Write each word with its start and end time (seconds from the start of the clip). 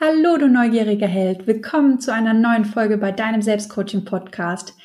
Hallo, 0.00 0.36
du 0.36 0.48
neugieriger 0.48 1.08
Held. 1.08 1.48
Willkommen 1.48 1.98
zu 1.98 2.12
einer 2.12 2.32
neuen 2.32 2.64
Folge 2.64 2.98
bei 2.98 3.10
deinem 3.10 3.42
Selbstcoaching-Podcast. 3.42 4.76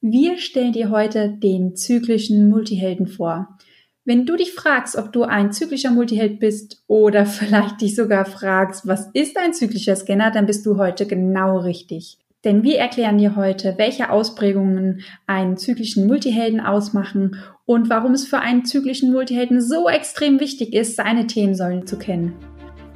Wir 0.00 0.38
stellen 0.38 0.72
dir 0.72 0.88
heute 0.88 1.28
den 1.28 1.76
zyklischen 1.76 2.48
Multihelden 2.48 3.06
vor. 3.06 3.58
Wenn 4.06 4.24
du 4.24 4.34
dich 4.34 4.54
fragst, 4.54 4.96
ob 4.96 5.12
du 5.12 5.24
ein 5.24 5.52
zyklischer 5.52 5.90
Multiheld 5.90 6.40
bist 6.40 6.82
oder 6.86 7.26
vielleicht 7.26 7.82
dich 7.82 7.94
sogar 7.94 8.24
fragst, 8.24 8.86
was 8.86 9.10
ist 9.12 9.36
ein 9.36 9.52
zyklischer 9.52 9.94
Scanner, 9.94 10.30
dann 10.30 10.46
bist 10.46 10.64
du 10.64 10.78
heute 10.78 11.04
genau 11.04 11.58
richtig. 11.58 12.16
Denn 12.42 12.62
wir 12.62 12.78
erklären 12.78 13.18
dir 13.18 13.36
heute, 13.36 13.74
welche 13.76 14.08
Ausprägungen 14.08 15.02
einen 15.26 15.58
zyklischen 15.58 16.06
Multihelden 16.06 16.60
ausmachen 16.60 17.36
und 17.66 17.90
warum 17.90 18.12
es 18.12 18.26
für 18.26 18.38
einen 18.38 18.64
zyklischen 18.64 19.12
Multihelden 19.12 19.60
so 19.60 19.90
extrem 19.90 20.40
wichtig 20.40 20.72
ist, 20.72 20.96
seine 20.96 21.26
Themensäulen 21.26 21.86
zu 21.86 21.98
kennen. 21.98 22.32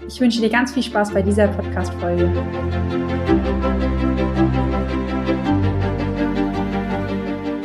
Ich 0.09 0.21
wünsche 0.21 0.41
dir 0.41 0.51
ganz 0.51 0.73
viel 0.73 0.85
Spaß 0.85 1.13
bei 1.13 1.21
dieser 1.21 1.49
Podcast-Folge. 1.49 2.31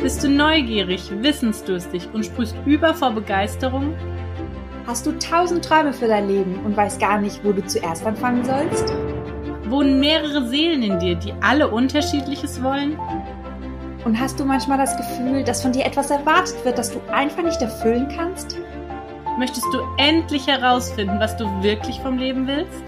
Bist 0.02 0.24
du 0.24 0.28
neugierig, 0.28 1.10
wissensdurstig 1.22 2.08
und 2.12 2.26
sprichst 2.26 2.56
über 2.66 2.94
vor 2.94 3.12
Begeisterung? 3.12 3.94
Hast 4.86 5.06
du 5.06 5.12
tausend 5.12 5.64
Träume 5.64 5.92
für 5.92 6.08
dein 6.08 6.26
Leben 6.26 6.58
und 6.64 6.76
weißt 6.76 7.00
gar 7.00 7.20
nicht, 7.20 7.44
wo 7.44 7.52
du 7.52 7.64
zuerst 7.64 8.04
anfangen 8.04 8.44
sollst? 8.44 8.92
Wohnen 9.68 10.00
mehrere 10.00 10.48
Seelen 10.48 10.82
in 10.82 10.98
dir, 10.98 11.14
die 11.14 11.32
alle 11.40 11.70
unterschiedliches 11.70 12.60
wollen? 12.62 12.98
Und 14.04 14.18
hast 14.18 14.40
du 14.40 14.44
manchmal 14.44 14.78
das 14.78 14.96
Gefühl, 14.96 15.44
dass 15.44 15.62
von 15.62 15.70
dir 15.70 15.86
etwas 15.86 16.10
erwartet 16.10 16.56
wird, 16.64 16.76
das 16.76 16.92
du 16.92 17.00
einfach 17.12 17.44
nicht 17.44 17.62
erfüllen 17.62 18.08
kannst? 18.16 18.58
Möchtest 19.38 19.66
du 19.72 19.80
endlich 19.96 20.46
herausfinden, 20.46 21.18
was 21.18 21.36
du 21.36 21.44
wirklich 21.62 22.00
vom 22.00 22.18
Leben 22.18 22.46
willst? 22.46 22.82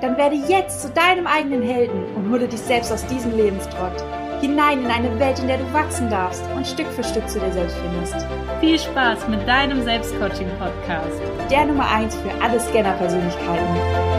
Dann 0.00 0.16
werde 0.16 0.36
jetzt 0.36 0.82
zu 0.82 0.90
deinem 0.90 1.26
eigenen 1.26 1.62
Helden 1.62 2.04
und 2.14 2.30
hole 2.30 2.48
dich 2.48 2.60
selbst 2.60 2.92
aus 2.92 3.06
diesem 3.06 3.36
Lebenstrott. 3.36 4.02
Hinein 4.40 4.84
in 4.84 4.90
eine 4.90 5.18
Welt, 5.18 5.38
in 5.38 5.48
der 5.48 5.58
du 5.58 5.72
wachsen 5.72 6.10
darfst 6.10 6.44
und 6.54 6.66
Stück 6.66 6.88
für 6.88 7.04
Stück 7.04 7.28
zu 7.28 7.40
dir 7.40 7.52
selbst 7.52 7.76
findest. 7.76 8.26
Viel 8.60 8.78
Spaß 8.78 9.28
mit 9.28 9.46
deinem 9.46 9.82
Selbstcoaching-Podcast. 9.82 11.20
Der 11.50 11.66
Nummer 11.66 11.90
1 11.90 12.14
für 12.16 12.42
alle 12.42 12.60
Scanner-Persönlichkeiten. 12.60 14.15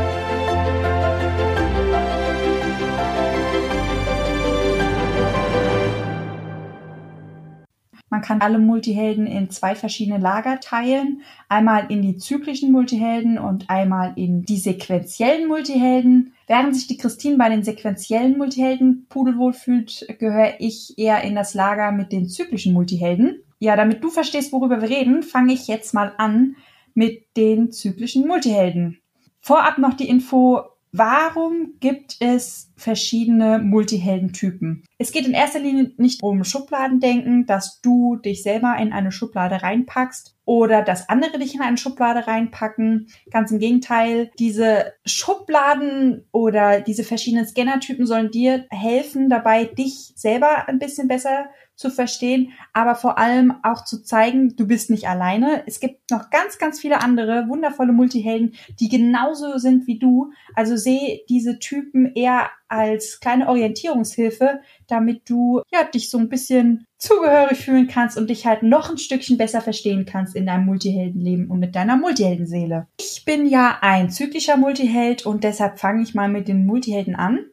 Kann 8.28 8.42
alle 8.42 8.60
Multihelden 8.60 9.26
in 9.26 9.50
zwei 9.50 9.74
verschiedene 9.74 10.18
Lager 10.18 10.60
teilen. 10.60 11.22
Einmal 11.48 11.90
in 11.90 12.02
die 12.02 12.18
zyklischen 12.18 12.74
Multihelden 12.74 13.38
und 13.40 13.70
einmal 13.70 14.12
in 14.18 14.44
die 14.44 14.58
sequentiellen 14.58 15.48
Multihelden. 15.48 16.34
Während 16.46 16.76
sich 16.76 16.88
die 16.88 16.98
Christine 16.98 17.38
bei 17.38 17.48
den 17.48 17.64
sequentiellen 17.64 18.38
Multihelden 18.38 19.06
pudelwohl 19.08 19.54
fühlt, 19.54 20.06
gehöre 20.20 20.56
ich 20.60 20.98
eher 20.98 21.24
in 21.24 21.36
das 21.36 21.54
Lager 21.54 21.94
mit 21.94 22.12
den 22.12 22.28
zyklischen 22.28 22.74
Multihelden. 22.74 23.44
Ja, 23.60 23.78
damit 23.78 24.04
du 24.04 24.10
verstehst, 24.10 24.52
worüber 24.52 24.82
wir 24.82 24.90
reden, 24.90 25.24
fange 25.24 25.54
ich 25.54 25.70
jetzt 25.70 25.94
mal 25.94 26.12
an 26.18 26.58
mit 26.94 27.38
den 27.38 27.72
zyklischen 27.72 28.28
Multihelden. 28.28 29.00
Vorab 29.40 29.78
noch 29.78 29.94
die 29.94 30.10
Info, 30.10 30.64
Warum 30.98 31.76
gibt 31.80 32.16
es 32.22 32.72
verschiedene 32.76 33.60
Multiheldentypen? 33.60 34.84
Es 34.98 35.12
geht 35.12 35.28
in 35.28 35.34
erster 35.34 35.60
Linie 35.60 35.92
nicht 35.98 36.24
um 36.24 36.44
Schubladendenken, 36.44 37.46
dass 37.46 37.82
du 37.82 38.16
dich 38.16 38.42
selber 38.42 38.76
in 38.80 38.92
eine 38.92 39.12
Schublade 39.12 39.62
reinpackst 39.62 40.36
oder 40.46 40.82
dass 40.82 41.08
andere 41.08 41.38
dich 41.38 41.54
in 41.54 41.62
eine 41.62 41.78
Schublade 41.78 42.26
reinpacken. 42.26 43.10
Ganz 43.30 43.52
im 43.52 43.60
Gegenteil, 43.60 44.32
diese 44.40 44.94
Schubladen 45.06 46.26
oder 46.32 46.82
diese 46.82 47.04
verschiedenen 47.04 47.46
Scannertypen 47.46 48.08
sollen 48.08 48.32
dir 48.32 48.66
helfen, 48.72 49.30
dabei 49.30 49.66
dich 49.66 50.14
selber 50.16 50.68
ein 50.68 50.80
bisschen 50.80 51.08
besser 51.08 51.46
zu 51.78 51.92
verstehen, 51.92 52.52
aber 52.74 52.96
vor 52.96 53.18
allem 53.18 53.54
auch 53.64 53.86
zu 53.86 54.04
zeigen, 54.04 54.56
du 54.56 54.68
bist 54.68 54.90
nicht 54.90 55.08
alleine. 55.08 55.64
Es 55.68 55.80
gibt 55.80 56.10
noch 56.10 56.32
ganz, 56.32 56.58
ganz 56.58 56.80
viele 56.80 57.02
andere 57.02 57.48
wundervolle 57.48 57.94
Multihelden, 57.94 58.56
die 58.80 58.90
genauso 58.90 59.60
sind 59.60 59.86
wie 59.86 60.00
du. 60.00 60.32
Also 60.56 60.76
sehe 60.76 61.22
diese 61.30 61.60
Typen 61.60 62.12
eher 62.16 62.50
als 62.68 63.20
kleine 63.20 63.48
Orientierungshilfe, 63.48 64.60
damit 64.88 65.30
du 65.30 65.62
ja 65.72 65.84
dich 65.84 66.10
so 66.10 66.18
ein 66.18 66.30
bisschen 66.30 66.86
zugehörig 66.98 67.60
fühlen 67.60 67.88
kannst 67.88 68.18
und 68.18 68.30
dich 68.30 68.46
halt 68.48 68.64
noch 68.64 68.90
ein 68.90 68.98
Stückchen 68.98 69.38
besser 69.38 69.62
verstehen 69.62 70.06
kannst 70.06 70.36
in 70.36 70.48
deinem 70.48 70.66
Multiheldenleben 70.66 71.48
und 71.48 71.60
mit 71.60 71.76
deiner 71.76 71.96
Multiheldenseele. 71.96 72.88
Ich 73.00 73.24
bin 73.24 73.46
ja 73.46 73.78
ein 73.82 74.10
zyklischer 74.10 74.58
Multiheld 74.58 75.26
und 75.26 75.44
deshalb 75.44 75.80
fange 75.80 76.02
ich 76.02 76.16
mal 76.16 76.28
mit 76.28 76.48
den 76.48 76.66
Multihelden 76.66 77.16
an. 77.16 77.46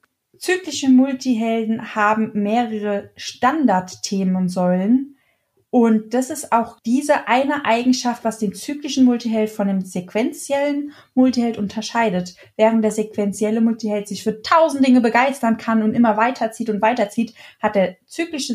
Zyklische 0.44 0.91
Multihelden 0.91 1.94
haben 1.94 2.32
mehrere 2.34 3.09
Standardthemensäulen 3.16 5.16
und 5.71 6.12
das 6.12 6.28
ist 6.28 6.53
auch 6.53 6.78
diese 6.84 7.28
eine 7.28 7.65
Eigenschaft, 7.65 8.25
was 8.25 8.41
den 8.41 8.53
zyklischen 8.53 9.06
Multiheld 9.06 9.49
von 9.49 9.69
dem 9.69 9.81
sequenziellen 9.81 10.93
Multiheld 11.15 11.56
unterscheidet. 11.56 12.37
Während 12.59 12.84
der 12.84 12.91
sequenzielle 12.91 13.62
Multiheld 13.62 14.06
sich 14.06 14.22
für 14.22 14.43
tausend 14.43 14.87
Dinge 14.87 15.00
begeistern 15.00 15.56
kann 15.56 15.82
und 15.82 15.94
immer 15.94 16.19
weiterzieht 16.19 16.69
und 16.69 16.82
weiterzieht, 16.82 17.32
hat 17.59 17.75
der 17.75 17.97
zyklische 18.05 18.55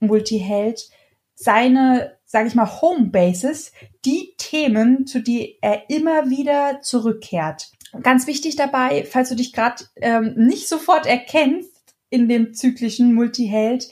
Multiheld 0.00 0.90
seine, 1.34 2.18
sage 2.26 2.48
ich 2.48 2.54
mal, 2.54 2.82
Homebases, 2.82 3.72
die 4.04 4.34
Themen, 4.36 5.06
zu 5.06 5.22
die 5.22 5.56
er 5.62 5.88
immer 5.88 6.28
wieder 6.28 6.82
zurückkehrt. 6.82 7.72
Ganz 8.00 8.26
wichtig 8.26 8.56
dabei, 8.56 9.04
falls 9.04 9.28
du 9.28 9.34
dich 9.34 9.52
gerade 9.52 9.84
ähm, 9.96 10.34
nicht 10.36 10.68
sofort 10.68 11.06
erkennst 11.06 11.94
in 12.08 12.28
dem 12.28 12.54
zyklischen 12.54 13.14
Multiheld, 13.14 13.90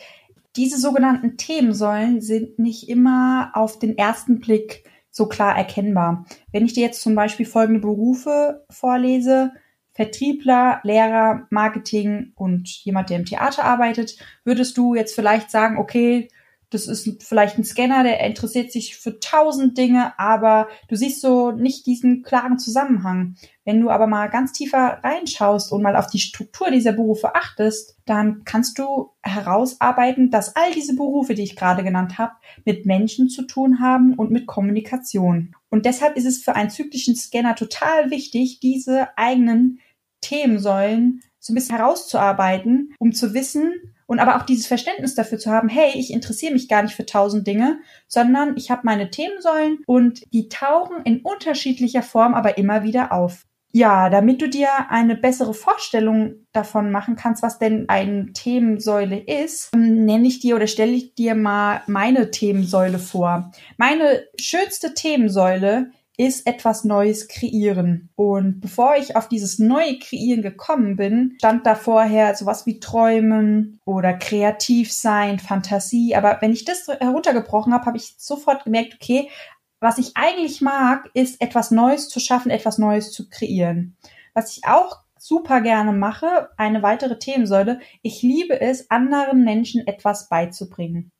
diese 0.56 0.78
sogenannten 0.78 1.36
Themensäulen 1.36 2.20
sind 2.20 2.58
nicht 2.58 2.88
immer 2.88 3.50
auf 3.54 3.78
den 3.78 3.96
ersten 3.96 4.40
Blick 4.40 4.84
so 5.10 5.26
klar 5.26 5.56
erkennbar. 5.56 6.24
Wenn 6.52 6.64
ich 6.64 6.72
dir 6.72 6.82
jetzt 6.84 7.02
zum 7.02 7.14
Beispiel 7.14 7.46
folgende 7.46 7.80
Berufe 7.80 8.64
vorlese, 8.70 9.52
Vertriebler, 9.92 10.80
Lehrer, 10.82 11.46
Marketing 11.50 12.32
und 12.36 12.68
jemand, 12.84 13.10
der 13.10 13.18
im 13.18 13.26
Theater 13.26 13.64
arbeitet, 13.64 14.16
würdest 14.44 14.78
du 14.78 14.94
jetzt 14.94 15.14
vielleicht 15.14 15.50
sagen, 15.50 15.78
okay, 15.78 16.28
das 16.70 16.86
ist 16.86 17.22
vielleicht 17.22 17.58
ein 17.58 17.64
Scanner, 17.64 18.04
der 18.04 18.20
interessiert 18.20 18.70
sich 18.70 18.96
für 18.96 19.18
tausend 19.18 19.76
Dinge, 19.76 20.18
aber 20.18 20.68
du 20.88 20.94
siehst 20.94 21.20
so 21.20 21.50
nicht 21.50 21.84
diesen 21.86 22.22
klaren 22.22 22.58
Zusammenhang. 22.58 23.34
Wenn 23.64 23.80
du 23.80 23.90
aber 23.90 24.06
mal 24.06 24.28
ganz 24.28 24.52
tiefer 24.52 25.00
reinschaust 25.02 25.72
und 25.72 25.82
mal 25.82 25.96
auf 25.96 26.06
die 26.06 26.20
Struktur 26.20 26.70
dieser 26.70 26.92
Berufe 26.92 27.34
achtest, 27.34 27.96
dann 28.06 28.44
kannst 28.44 28.78
du 28.78 29.10
herausarbeiten, 29.22 30.30
dass 30.30 30.54
all 30.54 30.70
diese 30.72 30.94
Berufe, 30.94 31.34
die 31.34 31.42
ich 31.42 31.56
gerade 31.56 31.82
genannt 31.82 32.18
habe, 32.18 32.34
mit 32.64 32.86
Menschen 32.86 33.28
zu 33.28 33.42
tun 33.42 33.80
haben 33.80 34.14
und 34.14 34.30
mit 34.30 34.46
Kommunikation. 34.46 35.54
Und 35.70 35.86
deshalb 35.86 36.16
ist 36.16 36.26
es 36.26 36.42
für 36.42 36.54
einen 36.54 36.70
zyklischen 36.70 37.16
Scanner 37.16 37.56
total 37.56 38.10
wichtig, 38.10 38.60
diese 38.60 39.08
eigenen 39.18 39.80
Themensäulen 40.20 41.22
so 41.40 41.52
ein 41.52 41.54
bisschen 41.54 41.76
herauszuarbeiten, 41.76 42.94
um 42.98 43.12
zu 43.12 43.34
wissen, 43.34 43.94
und 44.10 44.18
aber 44.18 44.34
auch 44.34 44.42
dieses 44.42 44.66
Verständnis 44.66 45.14
dafür 45.14 45.38
zu 45.38 45.52
haben, 45.52 45.68
hey, 45.68 45.92
ich 45.94 46.12
interessiere 46.12 46.52
mich 46.52 46.68
gar 46.68 46.82
nicht 46.82 46.96
für 46.96 47.06
tausend 47.06 47.46
Dinge, 47.46 47.78
sondern 48.08 48.56
ich 48.56 48.68
habe 48.68 48.80
meine 48.82 49.08
Themensäulen 49.08 49.78
und 49.86 50.24
die 50.34 50.48
tauchen 50.48 50.96
in 51.04 51.20
unterschiedlicher 51.20 52.02
Form 52.02 52.34
aber 52.34 52.58
immer 52.58 52.82
wieder 52.82 53.12
auf. 53.12 53.46
Ja, 53.70 54.10
damit 54.10 54.42
du 54.42 54.48
dir 54.48 54.68
eine 54.88 55.14
bessere 55.14 55.54
Vorstellung 55.54 56.34
davon 56.50 56.90
machen 56.90 57.14
kannst, 57.14 57.44
was 57.44 57.60
denn 57.60 57.88
eine 57.88 58.32
Themensäule 58.32 59.16
ist, 59.16 59.70
ähm, 59.76 60.06
nenne 60.06 60.26
ich 60.26 60.40
dir 60.40 60.56
oder 60.56 60.66
stelle 60.66 60.90
ich 60.90 61.14
dir 61.14 61.36
mal 61.36 61.82
meine 61.86 62.32
Themensäule 62.32 62.98
vor. 62.98 63.52
Meine 63.76 64.24
schönste 64.36 64.92
Themensäule 64.94 65.92
ist 66.20 66.46
etwas 66.46 66.84
Neues 66.84 67.28
kreieren. 67.28 68.10
Und 68.14 68.60
bevor 68.60 68.94
ich 68.96 69.16
auf 69.16 69.26
dieses 69.26 69.58
neue 69.58 69.98
Kreieren 69.98 70.42
gekommen 70.42 70.96
bin, 70.96 71.36
stand 71.38 71.64
da 71.64 71.74
vorher 71.74 72.34
sowas 72.34 72.66
wie 72.66 72.78
Träumen 72.78 73.80
oder 73.86 74.12
kreativ 74.12 74.92
sein, 74.92 75.38
Fantasie. 75.38 76.14
Aber 76.14 76.36
wenn 76.42 76.52
ich 76.52 76.66
das 76.66 76.88
heruntergebrochen 76.88 77.72
habe, 77.72 77.86
habe 77.86 77.96
ich 77.96 78.16
sofort 78.18 78.64
gemerkt, 78.64 78.96
okay, 79.00 79.30
was 79.80 79.96
ich 79.96 80.12
eigentlich 80.14 80.60
mag, 80.60 81.08
ist 81.14 81.40
etwas 81.40 81.70
Neues 81.70 82.10
zu 82.10 82.20
schaffen, 82.20 82.50
etwas 82.50 82.76
Neues 82.76 83.12
zu 83.12 83.30
kreieren. 83.30 83.96
Was 84.34 84.54
ich 84.54 84.66
auch 84.66 84.98
super 85.18 85.62
gerne 85.62 85.94
mache, 85.94 86.50
eine 86.58 86.82
weitere 86.82 87.18
Themensäule, 87.18 87.80
ich 88.02 88.20
liebe 88.20 88.60
es, 88.60 88.90
anderen 88.90 89.42
Menschen 89.42 89.86
etwas 89.86 90.28
beizubringen. 90.28 91.12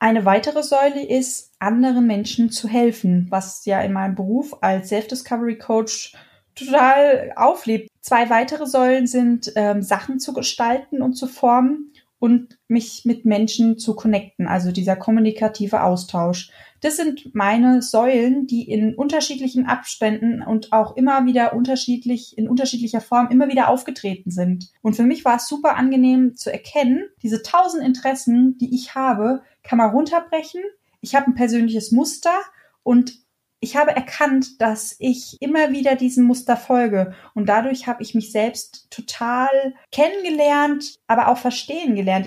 Eine 0.00 0.24
weitere 0.24 0.62
Säule 0.62 1.06
ist, 1.06 1.52
anderen 1.58 2.06
Menschen 2.06 2.50
zu 2.50 2.68
helfen, 2.68 3.26
was 3.28 3.66
ja 3.66 3.82
in 3.82 3.92
meinem 3.92 4.14
Beruf 4.14 4.56
als 4.62 4.88
Self-Discovery 4.88 5.58
Coach 5.58 6.16
total 6.54 7.32
auflebt. 7.36 7.90
Zwei 8.00 8.30
weitere 8.30 8.66
Säulen 8.66 9.06
sind, 9.06 9.52
ähm, 9.56 9.82
Sachen 9.82 10.18
zu 10.18 10.32
gestalten 10.32 11.02
und 11.02 11.14
zu 11.14 11.26
formen 11.26 11.92
und 12.20 12.58
mich 12.68 13.04
mit 13.04 13.24
Menschen 13.24 13.78
zu 13.78 13.96
connecten, 13.96 14.46
also 14.46 14.70
dieser 14.70 14.94
kommunikative 14.94 15.82
Austausch. 15.82 16.50
Das 16.82 16.96
sind 16.96 17.34
meine 17.34 17.82
Säulen, 17.82 18.46
die 18.46 18.70
in 18.70 18.94
unterschiedlichen 18.94 19.66
Abständen 19.66 20.42
und 20.42 20.72
auch 20.72 20.96
immer 20.96 21.24
wieder 21.24 21.54
unterschiedlich, 21.54 22.36
in 22.38 22.48
unterschiedlicher 22.48 23.00
Form 23.00 23.28
immer 23.30 23.48
wieder 23.48 23.68
aufgetreten 23.68 24.30
sind. 24.30 24.70
Und 24.82 24.94
für 24.94 25.02
mich 25.02 25.24
war 25.24 25.36
es 25.36 25.48
super 25.48 25.76
angenehm 25.76 26.36
zu 26.36 26.52
erkennen, 26.52 27.08
diese 27.22 27.42
tausend 27.42 27.82
Interessen, 27.82 28.58
die 28.58 28.74
ich 28.74 28.94
habe, 28.94 29.42
kann 29.62 29.78
man 29.78 29.90
runterbrechen. 29.90 30.62
Ich 31.00 31.14
habe 31.14 31.26
ein 31.26 31.34
persönliches 31.34 31.90
Muster 31.90 32.34
und 32.82 33.14
ich 33.60 33.76
habe 33.76 33.94
erkannt, 33.94 34.60
dass 34.60 34.96
ich 34.98 35.36
immer 35.40 35.70
wieder 35.70 35.94
diesem 35.94 36.24
Muster 36.24 36.56
folge 36.56 37.14
und 37.34 37.46
dadurch 37.46 37.86
habe 37.86 38.02
ich 38.02 38.14
mich 38.14 38.32
selbst 38.32 38.90
total 38.90 39.74
kennengelernt, 39.92 40.98
aber 41.06 41.28
auch 41.28 41.36
verstehen 41.36 41.94
gelernt. 41.94 42.26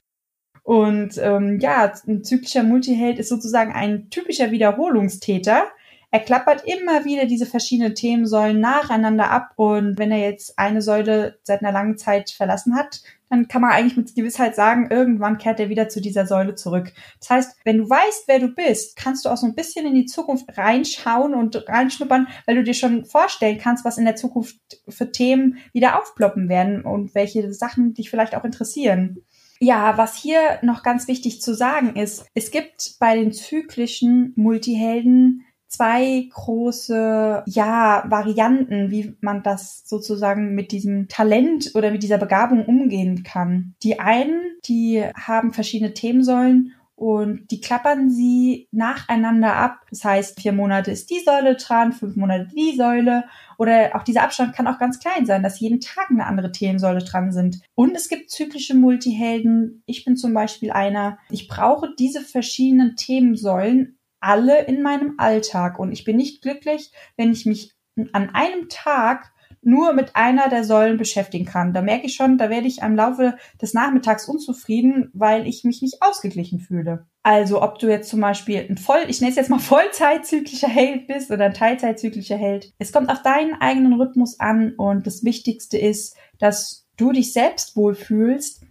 Und 0.62 1.18
ähm, 1.18 1.60
ja, 1.60 1.92
ein 2.08 2.24
zyklischer 2.24 2.64
Multiheld 2.64 3.20
ist 3.20 3.30
sozusagen 3.30 3.74
ein 3.74 4.10
typischer 4.12 4.52
Wiederholungstäter. 4.52 5.66
Er 6.12 6.20
klappert 6.20 6.64
immer 6.66 7.04
wieder 7.04 7.26
diese 7.26 7.48
verschiedenen 7.48 7.96
Themensäulen 7.96 8.62
nacheinander 8.62 9.32
ab 9.32 9.54
und 9.56 9.98
wenn 9.98 10.12
er 10.12 10.20
jetzt 10.20 10.60
eine 10.60 10.84
Säule 10.84 11.40
seit 11.42 11.62
einer 11.62 11.72
langen 11.72 11.98
Zeit 11.98 12.30
verlassen 12.30 12.76
hat, 12.76 13.02
dann 13.34 13.48
kann 13.48 13.62
man 13.64 13.72
eigentlich 13.72 13.98
mit 13.98 14.16
Gewissheit 14.16 14.56
sagen, 14.56 14.90
irgendwann 14.92 15.40
kehrt 15.40 15.60
er 15.60 15.70
wieder 15.70 15.90
zu 15.90 16.02
dieser 16.02 16.28
Säule 16.28 16.54
zurück. 16.54 16.94
Das 17.20 17.30
heißt, 17.32 17.58
wenn 17.64 17.80
du 17.80 17.90
weißt, 17.90 18.28
wer 18.28 18.40
du 18.40 18.50
bist, 18.50 18.96
kannst 18.96 19.26
du 19.26 19.30
auch 19.30 19.38
so 19.38 19.48
ein 19.48 19.56
bisschen 19.56 19.88
in 19.88 19.96
die 19.96 20.06
Zukunft 20.06 20.56
reinschauen 20.56 21.34
und 21.34 21.68
reinschnuppern, 21.68 22.28
weil 22.46 22.56
du 22.56 22.64
dir 22.64 22.76
schon 22.76 23.06
vorstellen 23.06 23.58
kannst, 23.58 23.86
was 23.86 23.98
in 23.98 24.06
der 24.06 24.16
Zukunft 24.16 24.58
für 24.88 25.12
Themen 25.12 25.58
wieder 25.74 26.00
aufploppen 26.00 26.48
werden 26.48 26.84
und 26.84 27.16
welche 27.16 27.52
Sachen 27.54 27.96
dich 27.96 28.12
vielleicht 28.12 28.36
auch 28.36 28.46
interessieren. 28.46 29.18
Ja, 29.60 29.98
was 29.98 30.16
hier 30.16 30.60
noch 30.62 30.84
ganz 30.84 31.08
wichtig 31.08 31.42
zu 31.42 31.56
sagen 31.56 31.96
ist, 31.96 32.26
es 32.36 32.52
gibt 32.52 32.98
bei 33.00 33.16
den 33.16 33.32
zyklischen 33.32 34.34
Multihelden 34.36 35.46
zwei 35.74 36.28
große, 36.32 37.44
ja, 37.46 38.04
Varianten, 38.08 38.92
wie 38.92 39.16
man 39.22 39.44
das 39.44 39.84
sozusagen 39.86 40.54
mit 40.54 40.72
diesem 40.72 41.08
Talent 41.08 41.72
oder 41.74 41.92
mit 41.92 42.04
dieser 42.04 42.18
Begabung 42.18 42.66
umgehen 42.66 43.24
kann. 43.24 43.74
Die 43.82 44.00
einen, 44.00 44.42
die 44.66 45.04
haben 45.16 45.52
verschiedene 45.52 45.94
Themensäulen 45.94 46.74
und 46.96 47.50
die 47.50 47.60
klappern 47.60 48.12
sie 48.12 48.68
nacheinander 48.72 49.56
ab. 49.56 49.80
Das 49.90 50.06
heißt, 50.06 50.40
vier 50.40 50.54
Monate 50.54 50.92
ist 50.92 51.10
die 51.10 51.20
Säule 51.20 51.56
dran, 51.56 51.92
fünf 51.92 52.16
Monate 52.16 52.48
die 52.56 52.76
Säule. 52.78 53.26
Oder 53.58 53.96
auch 53.96 54.04
dieser 54.04 54.24
Abstand 54.24 54.56
kann 54.56 54.68
auch 54.68 54.78
ganz 54.78 55.00
klein 55.00 55.26
sein, 55.26 55.42
dass 55.42 55.60
jeden 55.60 55.80
Tag 55.80 56.12
eine 56.12 56.28
andere 56.28 56.52
Themensäule 56.52 57.04
dran 57.04 57.32
sind. 57.32 57.62
Und 57.74 57.96
es 57.96 58.10
gibt 58.10 58.30
zyklische 58.30 58.76
Multihelden. 58.76 59.82
Ich 59.88 60.06
bin 60.06 60.18
zum 60.18 60.36
Beispiel 60.36 60.72
einer. 60.72 61.18
Ich 61.32 61.48
brauche 61.48 61.90
diese 61.98 62.22
verschiedenen 62.22 62.96
Themensäulen 62.96 63.98
alle 64.24 64.64
in 64.66 64.82
meinem 64.82 65.16
Alltag. 65.18 65.80
Und 65.80 65.92
ich 65.92 66.04
bin 66.04 66.18
nicht 66.18 66.42
glücklich, 66.42 66.92
wenn 67.18 67.32
ich 67.32 67.46
mich 67.46 67.74
an 68.12 68.30
einem 68.34 68.70
Tag 68.70 69.34
nur 69.66 69.94
mit 69.94 70.16
einer 70.16 70.50
der 70.50 70.64
Säulen 70.64 70.98
beschäftigen 70.98 71.46
kann. 71.46 71.74
Da 71.74 71.82
merke 71.82 72.06
ich 72.06 72.16
schon, 72.16 72.38
da 72.38 72.50
werde 72.50 72.68
ich 72.68 72.84
am 72.84 72.96
Laufe 72.96 73.38
des 73.62 73.74
Nachmittags 73.74 74.28
unzufrieden, 74.28 75.10
weil 75.14 75.48
ich 75.48 75.64
mich 75.64 75.82
nicht 75.82 76.02
ausgeglichen 76.02 76.60
fühle. 76.60 77.08
Also 77.24 77.62
ob 77.62 77.80
du 77.80 77.88
jetzt 77.88 78.10
zum 78.10 78.20
Beispiel 78.20 78.66
ein 78.70 78.78
voll, 78.78 79.06
ich 79.08 79.22
nenne 79.22 79.32
es 79.32 79.38
jetzt 79.38 79.50
mal 79.50 79.60
Vollzeitzyklischer 79.60 80.68
Held 80.68 81.08
bist 81.08 81.32
oder 81.32 81.46
ein 81.46 81.54
Teilzeitzyklischer 81.54 82.38
Held. 82.38 82.74
Es 82.78 82.92
kommt 82.92 83.10
auf 83.10 83.22
deinen 83.22 83.54
eigenen 83.54 83.94
Rhythmus 83.94 84.40
an 84.40 84.74
und 84.76 85.08
das 85.08 85.24
Wichtigste 85.24 85.78
ist, 85.78 86.18
dass 86.40 86.86
du 86.98 87.12
dich 87.12 87.32
selbst 87.32 87.76
wohlfühlst 87.76 88.66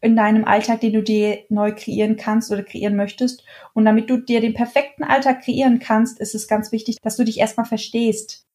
in 0.00 0.16
deinem 0.16 0.44
Alltag, 0.44 0.80
den 0.80 0.92
du 0.92 1.02
dir 1.02 1.40
neu 1.48 1.72
kreieren 1.74 2.16
kannst 2.16 2.50
oder 2.50 2.62
kreieren 2.62 2.96
möchtest. 2.96 3.44
Und 3.74 3.84
damit 3.84 4.08
du 4.08 4.16
dir 4.16 4.40
den 4.40 4.54
perfekten 4.54 5.04
Alltag 5.04 5.42
kreieren 5.42 5.78
kannst, 5.78 6.20
ist 6.20 6.34
es 6.34 6.48
ganz 6.48 6.72
wichtig, 6.72 6.98
dass 7.02 7.16
du 7.16 7.24
dich 7.24 7.38
erstmal 7.38 7.66
verstehst. 7.66 8.46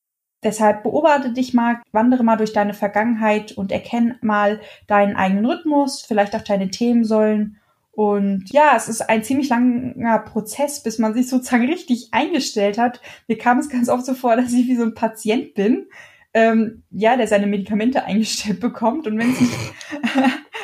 Deshalb 0.43 0.83
beobachte 0.83 1.31
dich 1.31 1.53
mal, 1.53 1.81
wandere 1.91 2.23
mal 2.23 2.35
durch 2.35 2.53
deine 2.53 2.73
Vergangenheit 2.73 3.51
und 3.53 3.71
erkenne 3.71 4.17
mal 4.21 4.61
deinen 4.87 5.15
eigenen 5.15 5.45
Rhythmus, 5.45 6.01
vielleicht 6.01 6.35
auch 6.35 6.43
deine 6.43 6.69
Themensäulen. 6.69 7.57
Und 7.91 8.51
ja, 8.51 8.73
es 8.75 8.89
ist 8.89 9.01
ein 9.09 9.23
ziemlich 9.23 9.49
langer 9.49 10.19
Prozess, 10.19 10.83
bis 10.83 10.99
man 10.99 11.13
sich 11.13 11.29
sozusagen 11.29 11.65
richtig 11.69 12.09
eingestellt 12.11 12.77
hat. 12.77 13.01
Mir 13.27 13.37
kam 13.37 13.57
es 13.57 13.69
ganz 13.69 13.89
oft 13.89 14.05
so 14.05 14.13
vor, 14.13 14.35
dass 14.35 14.53
ich 14.53 14.67
wie 14.67 14.75
so 14.75 14.83
ein 14.83 14.93
Patient 14.93 15.53
bin, 15.53 15.87
ähm, 16.33 16.83
ja, 16.91 17.15
der 17.15 17.27
seine 17.27 17.47
Medikamente 17.47 18.03
eingestellt 18.05 18.59
bekommt. 18.59 19.07
Und 19.07 19.17
wenn 19.17 19.31
es 19.31 19.41
nicht, 19.41 19.53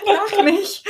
lach 0.06 0.44
nicht. 0.44 0.86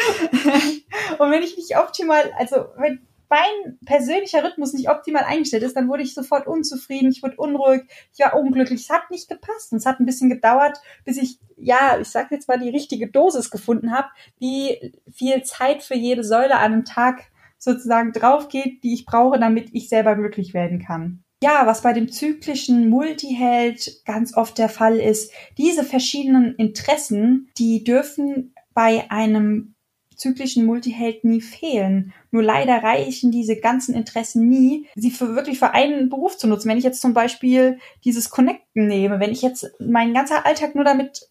und 1.20 1.32
wenn 1.32 1.44
ich 1.44 1.58
nicht 1.58 1.78
optimal, 1.78 2.32
also 2.38 2.66
wenn 2.78 3.06
mein 3.32 3.80
persönlicher 3.86 4.44
Rhythmus 4.44 4.74
nicht 4.74 4.90
optimal 4.90 5.24
eingestellt 5.24 5.64
ist, 5.64 5.78
dann 5.78 5.88
wurde 5.88 6.04
ich 6.04 6.14
sofort 6.14 6.48
unzufrieden, 6.48 7.12
ich 7.12 7.24
wurde 7.24 7.38
unruhig, 7.38 7.84
ich 8.14 8.20
war 8.20 8.36
unglücklich. 8.36 8.82
Es 8.82 8.90
hat 8.90 9.10
nicht 9.10 9.30
gepasst 9.30 9.72
und 9.72 9.78
es 9.78 9.86
hat 9.86 10.02
ein 10.02 10.06
bisschen 10.06 10.30
gedauert, 10.30 10.78
bis 11.06 11.18
ich, 11.18 11.40
ja, 11.56 11.98
ich 11.98 12.10
sag 12.10 12.30
jetzt 12.32 12.50
mal, 12.50 12.60
die 12.60 12.70
richtige 12.70 13.08
Dosis 13.08 13.50
gefunden 13.50 13.94
habe, 13.94 14.10
wie 14.38 14.94
viel 15.10 15.44
Zeit 15.44 15.82
für 15.82 15.96
jede 15.96 16.26
Säule 16.26 16.56
an 16.56 16.74
einem 16.74 16.86
Tag 16.86 17.24
sozusagen 17.58 18.12
drauf 18.12 18.50
geht, 18.50 18.84
die 18.84 18.94
ich 18.94 19.06
brauche, 19.06 19.40
damit 19.40 19.70
ich 19.72 19.88
selber 19.88 20.16
glücklich 20.16 20.54
werden 20.54 20.84
kann. 20.84 21.24
Ja, 21.42 21.66
was 21.66 21.82
bei 21.82 21.94
dem 21.94 22.12
zyklischen 22.12 22.90
Multiheld 22.90 24.04
ganz 24.06 24.36
oft 24.36 24.58
der 24.58 24.70
Fall 24.70 24.98
ist, 25.00 25.32
diese 25.58 25.86
verschiedenen 25.86 26.54
Interessen, 26.56 27.50
die 27.58 27.84
dürfen 27.84 28.54
bei 28.74 29.10
einem 29.10 29.76
zyklischen 30.16 30.66
Multiheld 30.66 31.24
nie 31.24 31.42
fehlen. 31.42 32.14
Nur 32.30 32.44
leider 32.44 32.84
reichen 32.84 33.32
diese 33.32 33.60
ganzen 33.60 33.96
Interessen 33.96 34.48
nie, 34.48 34.88
sie 34.96 35.10
für 35.10 35.36
wirklich 35.36 35.58
für 35.58 35.72
einen 35.72 36.10
Beruf 36.10 36.38
zu 36.38 36.48
nutzen. 36.48 36.70
Wenn 36.70 36.78
ich 36.78 36.84
jetzt 36.84 37.02
zum 37.02 37.14
Beispiel 37.14 37.80
dieses 38.06 38.30
Connecten 38.30 38.88
nehme, 38.88 39.20
wenn 39.20 39.32
ich 39.32 39.42
jetzt 39.42 39.72
mein 39.80 40.14
ganzer 40.14 40.46
Alltag 40.46 40.76
nur 40.76 40.84
damit 40.84 41.28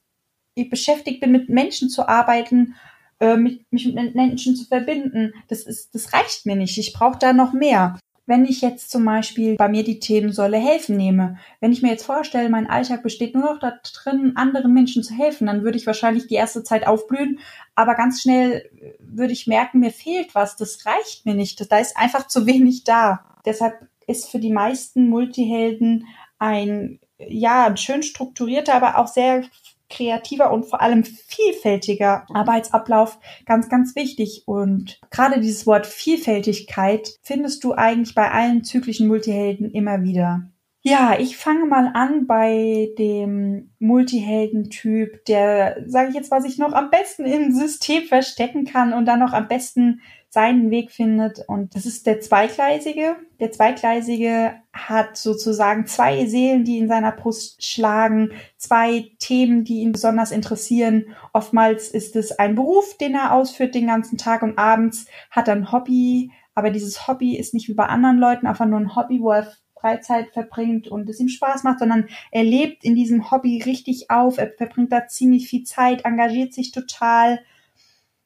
beschäftigt 0.68 1.20
bin, 1.20 1.30
mit 1.32 1.48
Menschen 1.48 1.88
zu 1.88 2.08
arbeiten, 2.08 2.74
äh, 3.20 3.36
mich 3.36 3.64
mit 3.70 4.14
Menschen 4.14 4.56
zu 4.56 4.66
verbinden, 4.66 5.32
das 5.48 5.62
ist, 5.62 5.94
das 5.94 6.12
reicht 6.12 6.44
mir 6.44 6.56
nicht. 6.56 6.76
Ich 6.76 6.92
brauche 6.92 7.18
da 7.18 7.32
noch 7.32 7.52
mehr. 7.52 7.98
Wenn 8.30 8.44
ich 8.44 8.60
jetzt 8.60 8.92
zum 8.92 9.04
Beispiel 9.04 9.56
bei 9.56 9.68
mir 9.68 9.82
die 9.82 9.98
Themensäule 9.98 10.56
helfen 10.56 10.96
nehme, 10.96 11.38
wenn 11.58 11.72
ich 11.72 11.82
mir 11.82 11.88
jetzt 11.88 12.04
vorstelle, 12.06 12.48
mein 12.48 12.70
Alltag 12.70 13.02
besteht 13.02 13.34
nur 13.34 13.42
noch 13.42 13.58
da 13.58 13.72
drin, 13.82 14.34
anderen 14.36 14.72
Menschen 14.72 15.02
zu 15.02 15.14
helfen, 15.14 15.48
dann 15.48 15.64
würde 15.64 15.76
ich 15.76 15.84
wahrscheinlich 15.84 16.28
die 16.28 16.36
erste 16.36 16.62
Zeit 16.62 16.86
aufblühen, 16.86 17.40
aber 17.74 17.96
ganz 17.96 18.22
schnell 18.22 18.70
würde 19.00 19.32
ich 19.32 19.48
merken, 19.48 19.80
mir 19.80 19.90
fehlt 19.90 20.32
was, 20.36 20.54
das 20.54 20.86
reicht 20.86 21.26
mir 21.26 21.34
nicht, 21.34 21.72
da 21.72 21.78
ist 21.78 21.96
einfach 21.96 22.28
zu 22.28 22.46
wenig 22.46 22.84
da. 22.84 23.24
Deshalb 23.44 23.88
ist 24.06 24.30
für 24.30 24.38
die 24.38 24.52
meisten 24.52 25.08
Multihelden 25.08 26.06
ein 26.38 27.00
ja, 27.18 27.66
ein 27.66 27.76
schön 27.76 28.04
strukturierter, 28.04 28.74
aber 28.74 28.98
auch 28.98 29.08
sehr 29.08 29.42
kreativer 29.90 30.52
und 30.52 30.64
vor 30.64 30.80
allem 30.80 31.04
vielfältiger 31.04 32.24
Arbeitsablauf 32.32 33.18
ganz, 33.44 33.68
ganz 33.68 33.94
wichtig. 33.96 34.44
Und 34.46 35.00
gerade 35.10 35.40
dieses 35.40 35.66
Wort 35.66 35.86
Vielfältigkeit 35.86 37.10
findest 37.22 37.62
du 37.64 37.72
eigentlich 37.72 38.14
bei 38.14 38.30
allen 38.30 38.64
zyklischen 38.64 39.08
Multihelden 39.08 39.70
immer 39.70 40.02
wieder. 40.02 40.50
Ja, 40.82 41.16
ich 41.18 41.36
fange 41.36 41.66
mal 41.66 41.90
an 41.92 42.26
bei 42.26 42.88
dem 42.96 43.70
Multiheldentyp, 43.80 45.26
der, 45.26 45.84
sage 45.86 46.08
ich 46.08 46.14
jetzt, 46.14 46.30
was 46.30 46.46
ich 46.46 46.56
noch 46.56 46.72
am 46.72 46.88
besten 46.88 47.26
im 47.26 47.52
System 47.52 48.04
verstecken 48.04 48.64
kann 48.64 48.94
und 48.94 49.04
dann 49.04 49.18
noch 49.18 49.34
am 49.34 49.46
besten 49.46 50.00
seinen 50.30 50.70
Weg 50.70 50.92
findet. 50.92 51.44
Und 51.48 51.74
das 51.74 51.86
ist 51.86 52.06
der 52.06 52.20
Zweigleisige. 52.20 53.16
Der 53.40 53.50
Zweigleisige 53.50 54.54
hat 54.72 55.16
sozusagen 55.16 55.86
zwei 55.86 56.24
Seelen, 56.26 56.64
die 56.64 56.78
in 56.78 56.88
seiner 56.88 57.10
Brust 57.10 57.66
schlagen, 57.66 58.30
zwei 58.56 59.10
Themen, 59.18 59.64
die 59.64 59.80
ihn 59.80 59.92
besonders 59.92 60.30
interessieren. 60.30 61.16
Oftmals 61.32 61.88
ist 61.88 62.14
es 62.14 62.38
ein 62.38 62.54
Beruf, 62.54 62.96
den 62.96 63.14
er 63.14 63.34
ausführt 63.34 63.74
den 63.74 63.88
ganzen 63.88 64.18
Tag 64.18 64.42
und 64.42 64.56
abends 64.56 65.06
hat 65.30 65.48
er 65.48 65.56
ein 65.56 65.72
Hobby. 65.72 66.30
Aber 66.54 66.70
dieses 66.70 67.08
Hobby 67.08 67.36
ist 67.36 67.52
nicht 67.52 67.68
wie 67.68 67.74
bei 67.74 67.86
anderen 67.86 68.18
Leuten 68.18 68.46
einfach 68.46 68.66
nur 68.66 68.78
ein 68.78 68.94
Hobby, 68.94 69.20
wo 69.20 69.32
er 69.32 69.52
Freizeit 69.80 70.28
verbringt 70.32 70.88
und 70.88 71.08
es 71.08 71.20
ihm 71.20 71.28
Spaß 71.28 71.64
macht, 71.64 71.80
sondern 71.80 72.08
er 72.30 72.44
lebt 72.44 72.84
in 72.84 72.94
diesem 72.94 73.30
Hobby 73.30 73.62
richtig 73.64 74.10
auf, 74.10 74.38
er 74.38 74.52
verbringt 74.56 74.92
da 74.92 75.06
ziemlich 75.06 75.48
viel 75.48 75.64
Zeit, 75.64 76.04
engagiert 76.04 76.52
sich 76.52 76.70
total 76.70 77.40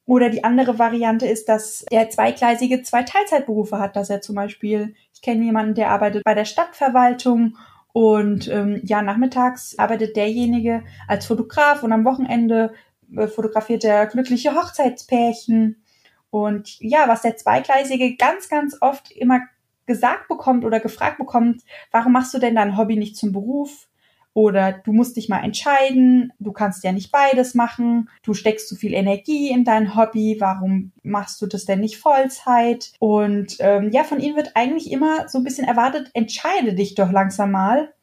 oder 0.07 0.29
die 0.29 0.45
andere 0.45 0.79
Variante 0.79 1.27
ist, 1.27 1.49
dass 1.49 1.85
er 1.91 2.11
zweigleisige 2.11 2.83
zwei 2.83 3.03
Teilzeitberufe 3.03 3.79
hat, 3.79 3.97
dass 3.97 4.11
er 4.11 4.21
zum 4.21 4.35
Beispiel, 4.35 4.95
ich 5.15 5.23
kenne 5.23 5.45
jemanden, 5.45 5.75
der 5.75 5.91
arbeitet 5.91 6.23
bei 6.25 6.35
der 6.35 6.45
Stadtverwaltung 6.45 7.57
und 7.93 8.49
ähm, 8.49 8.81
ja, 8.85 9.03
nachmittags 9.03 9.79
arbeitet 9.79 10.17
derjenige 10.17 10.83
als 11.09 11.27
Fotograf 11.27 11.83
und 11.83 11.93
am 11.93 12.05
Wochenende 12.05 12.75
äh, 13.17 13.29
fotografiert 13.29 13.85
er 13.85 14.07
glückliche 14.07 14.55
Hochzeitspärchen. 14.55 15.83
Und 16.31 16.81
ja, 16.81 17.05
was 17.07 17.23
der 17.23 17.37
Zweigleisige 17.37 18.17
ganz, 18.17 18.49
ganz 18.49 18.77
oft 18.81 19.13
immer 19.13 19.41
gesagt 19.87 20.29
bekommt 20.29 20.65
oder 20.65 20.81
gefragt 20.81 21.19
bekommt, 21.19 21.63
warum 21.93 22.13
machst 22.13 22.35
du 22.35 22.39
denn 22.39 22.57
dein 22.57 22.77
Hobby 22.77 22.97
nicht 22.97 23.17
zum 23.17 23.33
Beruf? 23.33 23.87
Oder 24.35 24.73
du 24.73 24.93
musst 24.93 25.17
dich 25.17 25.29
mal 25.29 25.43
entscheiden, 25.45 26.33
du 26.41 26.53
kannst 26.53 26.83
ja 26.85 26.93
nicht 26.93 27.13
beides 27.13 27.55
machen, 27.55 28.11
du 28.23 28.35
steckst 28.35 28.69
zu 28.69 28.75
viel 28.75 28.93
Energie 28.93 29.51
in 29.51 29.65
dein 29.65 29.97
Hobby, 29.97 30.37
warum 30.41 30.93
machst 31.03 31.41
du 31.41 31.47
das 31.47 31.65
denn 31.65 31.81
nicht 31.81 31.99
Vollzeit? 31.99 32.93
Und 32.99 33.57
ähm, 33.61 33.91
ja, 33.93 34.03
von 34.03 34.21
ihnen 34.21 34.37
wird 34.37 34.53
eigentlich 34.55 34.91
immer 34.91 35.29
so 35.29 35.39
ein 35.39 35.45
bisschen 35.45 35.67
erwartet, 35.67 36.11
entscheide 36.15 36.75
dich 36.75 36.97
doch 36.97 37.13
langsam 37.13 37.53
mal. 37.53 37.95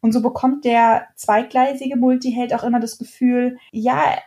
Und 0.00 0.12
so 0.12 0.22
bekommt 0.22 0.64
der 0.64 1.06
zweigleisige 1.14 1.96
Multiheld 1.96 2.52
auch 2.52 2.64
immer 2.64 2.80
das 2.80 2.98
Gefühl, 2.98 3.58
ja, 3.70 4.18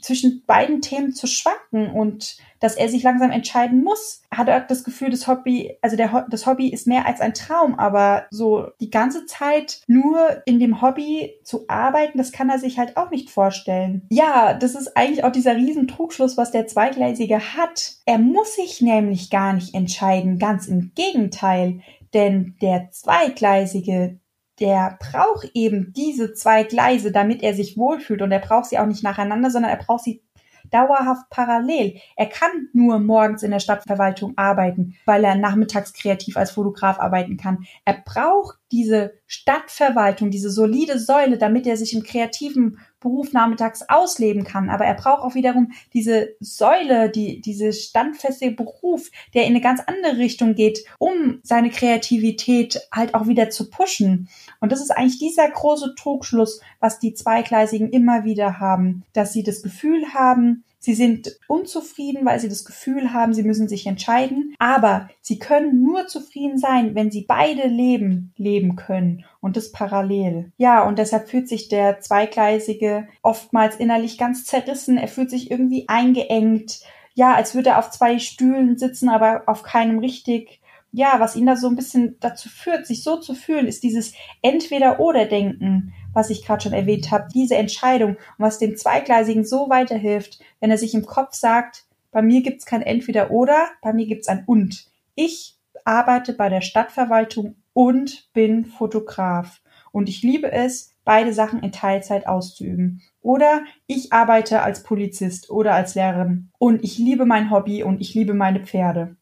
zwischen 0.00 0.42
beiden 0.46 0.80
Themen 0.80 1.12
zu 1.12 1.26
schwanken 1.26 1.90
und 1.90 2.36
dass 2.60 2.76
er 2.76 2.88
sich 2.88 3.02
langsam 3.02 3.30
entscheiden 3.30 3.84
muss. 3.84 4.22
Hat 4.30 4.48
er 4.48 4.60
das 4.60 4.84
Gefühl, 4.84 5.10
das 5.10 5.26
Hobby, 5.26 5.76
also 5.82 5.96
der, 5.96 6.26
das 6.30 6.46
Hobby 6.46 6.68
ist 6.68 6.86
mehr 6.86 7.06
als 7.06 7.20
ein 7.20 7.34
Traum, 7.34 7.78
aber 7.78 8.26
so 8.30 8.68
die 8.80 8.90
ganze 8.90 9.26
Zeit 9.26 9.82
nur 9.86 10.42
in 10.46 10.58
dem 10.58 10.80
Hobby 10.80 11.34
zu 11.44 11.66
arbeiten, 11.68 12.18
das 12.18 12.32
kann 12.32 12.50
er 12.50 12.58
sich 12.58 12.78
halt 12.78 12.96
auch 12.96 13.10
nicht 13.10 13.30
vorstellen. 13.30 14.06
Ja, 14.10 14.54
das 14.54 14.74
ist 14.74 14.96
eigentlich 14.96 15.24
auch 15.24 15.32
dieser 15.32 15.56
riesen 15.56 15.88
Trugschluss, 15.88 16.36
was 16.36 16.50
der 16.50 16.66
Zweigleisige 16.66 17.54
hat. 17.56 17.96
Er 18.06 18.18
muss 18.18 18.56
sich 18.56 18.80
nämlich 18.80 19.30
gar 19.30 19.52
nicht 19.52 19.74
entscheiden, 19.74 20.38
ganz 20.38 20.66
im 20.66 20.92
Gegenteil. 20.94 21.80
Denn 22.14 22.54
der 22.62 22.90
Zweigleisige, 22.92 24.20
der 24.60 24.98
braucht 25.00 25.50
eben 25.54 25.92
diese 25.94 26.32
zwei 26.32 26.64
Gleise, 26.64 27.12
damit 27.12 27.42
er 27.42 27.54
sich 27.54 27.76
wohlfühlt. 27.76 28.22
Und 28.22 28.32
er 28.32 28.38
braucht 28.38 28.66
sie 28.66 28.78
auch 28.78 28.86
nicht 28.86 29.02
nacheinander, 29.02 29.50
sondern 29.50 29.70
er 29.70 29.82
braucht 29.82 30.04
sie 30.04 30.22
dauerhaft 30.70 31.28
parallel. 31.30 32.00
Er 32.16 32.26
kann 32.26 32.68
nur 32.72 32.98
morgens 32.98 33.42
in 33.42 33.50
der 33.50 33.60
Stadtverwaltung 33.60 34.32
arbeiten, 34.36 34.96
weil 35.04 35.24
er 35.24 35.34
nachmittags 35.34 35.92
kreativ 35.92 36.36
als 36.36 36.52
Fotograf 36.52 36.98
arbeiten 36.98 37.36
kann. 37.36 37.64
Er 37.84 38.02
braucht 38.04 38.58
diese 38.72 39.12
Stadtverwaltung, 39.26 40.30
diese 40.30 40.50
solide 40.50 40.98
Säule, 40.98 41.38
damit 41.38 41.66
er 41.66 41.76
sich 41.76 41.94
im 41.94 42.02
kreativen 42.02 42.78
Beruf 43.04 43.32
nachmittags 43.32 43.82
ausleben 43.88 44.42
kann. 44.42 44.68
Aber 44.68 44.84
er 44.84 44.94
braucht 44.94 45.22
auch 45.22 45.36
wiederum 45.36 45.70
diese 45.92 46.30
Säule, 46.40 47.10
die, 47.10 47.40
diese 47.40 47.72
standfeste 47.72 48.50
Beruf, 48.50 49.10
der 49.34 49.44
in 49.44 49.50
eine 49.50 49.60
ganz 49.60 49.80
andere 49.86 50.18
Richtung 50.18 50.56
geht, 50.56 50.84
um 50.98 51.38
seine 51.44 51.70
Kreativität 51.70 52.80
halt 52.90 53.14
auch 53.14 53.28
wieder 53.28 53.50
zu 53.50 53.70
pushen. 53.70 54.28
Und 54.60 54.72
das 54.72 54.80
ist 54.80 54.90
eigentlich 54.90 55.18
dieser 55.18 55.48
große 55.48 55.94
Trugschluss, 55.94 56.60
was 56.80 56.98
die 56.98 57.14
Zweigleisigen 57.14 57.90
immer 57.90 58.24
wieder 58.24 58.58
haben, 58.58 59.04
dass 59.12 59.32
sie 59.32 59.44
das 59.44 59.62
Gefühl 59.62 60.14
haben, 60.14 60.64
Sie 60.84 60.92
sind 60.92 61.40
unzufrieden, 61.48 62.26
weil 62.26 62.38
sie 62.40 62.50
das 62.50 62.66
Gefühl 62.66 63.14
haben, 63.14 63.32
sie 63.32 63.42
müssen 63.42 63.68
sich 63.68 63.86
entscheiden. 63.86 64.54
Aber 64.58 65.08
sie 65.22 65.38
können 65.38 65.82
nur 65.82 66.08
zufrieden 66.08 66.58
sein, 66.58 66.94
wenn 66.94 67.10
sie 67.10 67.22
beide 67.22 67.68
Leben 67.68 68.34
leben 68.36 68.76
können 68.76 69.24
und 69.40 69.56
das 69.56 69.72
parallel. 69.72 70.52
Ja, 70.58 70.86
und 70.86 70.98
deshalb 70.98 71.30
fühlt 71.30 71.48
sich 71.48 71.70
der 71.70 72.00
Zweigleisige 72.00 73.08
oftmals 73.22 73.76
innerlich 73.76 74.18
ganz 74.18 74.44
zerrissen. 74.44 74.98
Er 74.98 75.08
fühlt 75.08 75.30
sich 75.30 75.50
irgendwie 75.50 75.88
eingeengt. 75.88 76.80
Ja, 77.14 77.34
als 77.34 77.54
würde 77.54 77.70
er 77.70 77.78
auf 77.78 77.90
zwei 77.90 78.18
Stühlen 78.18 78.76
sitzen, 78.76 79.08
aber 79.08 79.44
auf 79.46 79.62
keinem 79.62 80.00
richtig 80.00 80.60
ja, 80.94 81.18
was 81.18 81.36
ihn 81.36 81.46
da 81.46 81.56
so 81.56 81.68
ein 81.68 81.76
bisschen 81.76 82.16
dazu 82.20 82.48
führt, 82.48 82.86
sich 82.86 83.02
so 83.02 83.18
zu 83.18 83.34
fühlen, 83.34 83.66
ist 83.66 83.82
dieses 83.82 84.14
Entweder-Oder-Denken 84.42 85.92
was 86.14 86.30
ich 86.30 86.44
gerade 86.46 86.62
schon 86.62 86.72
erwähnt 86.72 87.10
habe, 87.10 87.28
diese 87.34 87.56
Entscheidung 87.56 88.10
und 88.10 88.18
was 88.38 88.58
dem 88.58 88.76
Zweigleisigen 88.76 89.44
so 89.44 89.68
weiterhilft, 89.68 90.38
wenn 90.60 90.70
er 90.70 90.78
sich 90.78 90.94
im 90.94 91.04
Kopf 91.04 91.34
sagt, 91.34 91.84
bei 92.10 92.22
mir 92.22 92.42
gibt's 92.42 92.64
kein 92.64 92.82
Entweder 92.82 93.30
oder, 93.30 93.68
bei 93.82 93.92
mir 93.92 94.06
gibt's 94.06 94.28
ein 94.28 94.44
Und. 94.46 94.86
Ich 95.16 95.58
arbeite 95.84 96.32
bei 96.32 96.48
der 96.48 96.60
Stadtverwaltung 96.60 97.56
und 97.72 98.32
bin 98.32 98.64
Fotograf. 98.64 99.60
Und 99.90 100.08
ich 100.08 100.22
liebe 100.22 100.50
es, 100.50 100.94
beide 101.04 101.32
Sachen 101.32 101.62
in 101.62 101.72
Teilzeit 101.72 102.26
auszuüben. 102.26 103.02
Oder 103.20 103.64
ich 103.86 104.12
arbeite 104.12 104.62
als 104.62 104.82
Polizist 104.82 105.50
oder 105.50 105.74
als 105.74 105.94
Lehrerin 105.94 106.50
und 106.58 106.82
ich 106.82 106.98
liebe 106.98 107.26
mein 107.26 107.50
Hobby 107.50 107.82
und 107.82 108.00
ich 108.00 108.14
liebe 108.14 108.34
meine 108.34 108.60
Pferde. 108.60 109.16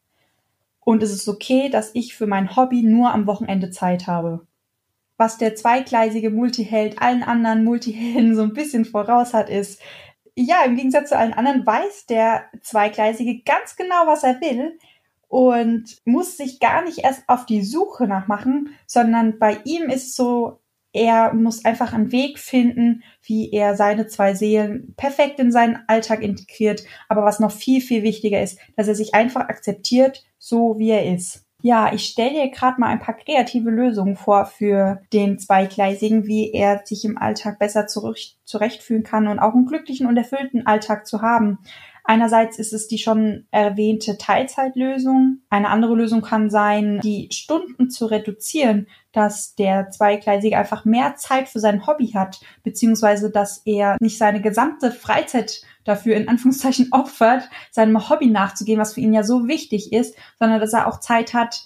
Und 0.85 1.03
es 1.03 1.11
ist 1.11 1.27
okay, 1.27 1.69
dass 1.69 1.91
ich 1.93 2.15
für 2.15 2.27
mein 2.27 2.55
Hobby 2.55 2.83
nur 2.83 3.13
am 3.13 3.27
Wochenende 3.27 3.69
Zeit 3.69 4.07
habe. 4.07 4.45
Was 5.17 5.37
der 5.37 5.55
zweigleisige 5.55 6.29
Multiheld 6.29 7.01
allen 7.01 7.23
anderen 7.23 7.63
Multihelden 7.63 8.35
so 8.35 8.43
ein 8.43 8.53
bisschen 8.53 8.85
voraus 8.85 9.33
hat, 9.33 9.49
ist, 9.49 9.81
ja, 10.35 10.63
im 10.65 10.75
Gegensatz 10.75 11.09
zu 11.09 11.17
allen 11.17 11.33
anderen 11.33 11.65
weiß 11.65 12.07
der 12.07 12.45
Zweigleisige 12.61 13.43
ganz 13.43 13.75
genau, 13.75 14.07
was 14.07 14.23
er 14.23 14.41
will 14.41 14.77
und 15.27 15.97
muss 16.05 16.37
sich 16.37 16.59
gar 16.59 16.83
nicht 16.83 16.99
erst 16.99 17.23
auf 17.27 17.45
die 17.45 17.63
Suche 17.63 18.07
nachmachen, 18.07 18.69
sondern 18.85 19.39
bei 19.39 19.59
ihm 19.63 19.89
ist 19.89 20.15
so, 20.15 20.59
er 20.93 21.33
muss 21.33 21.65
einfach 21.65 21.91
einen 21.91 22.11
Weg 22.11 22.37
finden, 22.37 23.03
wie 23.23 23.51
er 23.51 23.75
seine 23.75 24.07
zwei 24.07 24.35
Seelen 24.35 24.93
perfekt 24.95 25.39
in 25.39 25.51
seinen 25.51 25.79
Alltag 25.87 26.21
integriert. 26.21 26.83
Aber 27.09 27.23
was 27.23 27.39
noch 27.39 27.51
viel, 27.51 27.81
viel 27.81 28.03
wichtiger 28.03 28.41
ist, 28.41 28.59
dass 28.77 28.87
er 28.87 28.95
sich 28.95 29.15
einfach 29.15 29.41
akzeptiert, 29.41 30.23
so 30.37 30.77
wie 30.77 30.91
er 30.91 31.11
ist. 31.13 31.45
Ja, 31.65 31.93
ich 31.93 32.03
stelle 32.05 32.33
dir 32.33 32.51
gerade 32.51 32.79
mal 32.79 32.89
ein 32.89 32.99
paar 32.99 33.15
kreative 33.15 33.69
Lösungen 33.69 34.17
vor 34.17 34.45
für 34.45 35.01
den 35.13 35.39
Zweigleisigen, 35.39 36.27
wie 36.27 36.51
er 36.51 36.81
sich 36.83 37.05
im 37.05 37.17
Alltag 37.17 37.57
besser 37.57 37.87
zurechtfühlen 37.87 39.03
kann 39.03 39.27
und 39.27 39.39
auch 39.39 39.53
einen 39.53 39.65
glücklichen 39.65 40.05
und 40.05 40.17
erfüllten 40.17 40.67
Alltag 40.67 41.07
zu 41.07 41.21
haben. 41.21 41.59
Einerseits 42.05 42.59
ist 42.59 42.73
es 42.73 42.87
die 42.87 42.97
schon 42.97 43.45
erwähnte 43.51 44.17
Teilzeitlösung. 44.17 45.39
Eine 45.49 45.69
andere 45.69 45.95
Lösung 45.95 46.21
kann 46.21 46.49
sein, 46.49 46.99
die 47.01 47.29
Stunden 47.31 47.89
zu 47.89 48.07
reduzieren, 48.07 48.87
dass 49.13 49.55
der 49.55 49.89
Zweigleisige 49.89 50.57
einfach 50.57 50.83
mehr 50.83 51.15
Zeit 51.15 51.47
für 51.47 51.59
sein 51.59 51.87
Hobby 51.87 52.07
hat, 52.09 52.41
beziehungsweise 52.63 53.31
dass 53.31 53.61
er 53.65 53.95
nicht 54.01 54.17
seine 54.17 54.41
gesamte 54.41 54.91
Freizeit 54.91 55.61
dafür 55.85 56.15
in 56.15 56.27
Anführungszeichen 56.27 56.89
opfert, 56.91 57.49
seinem 57.71 58.09
Hobby 58.09 58.27
nachzugehen, 58.27 58.79
was 58.79 58.95
für 58.95 59.01
ihn 59.01 59.13
ja 59.13 59.23
so 59.23 59.47
wichtig 59.47 59.93
ist, 59.93 60.15
sondern 60.39 60.59
dass 60.59 60.73
er 60.73 60.87
auch 60.87 60.99
Zeit 60.99 61.33
hat, 61.33 61.65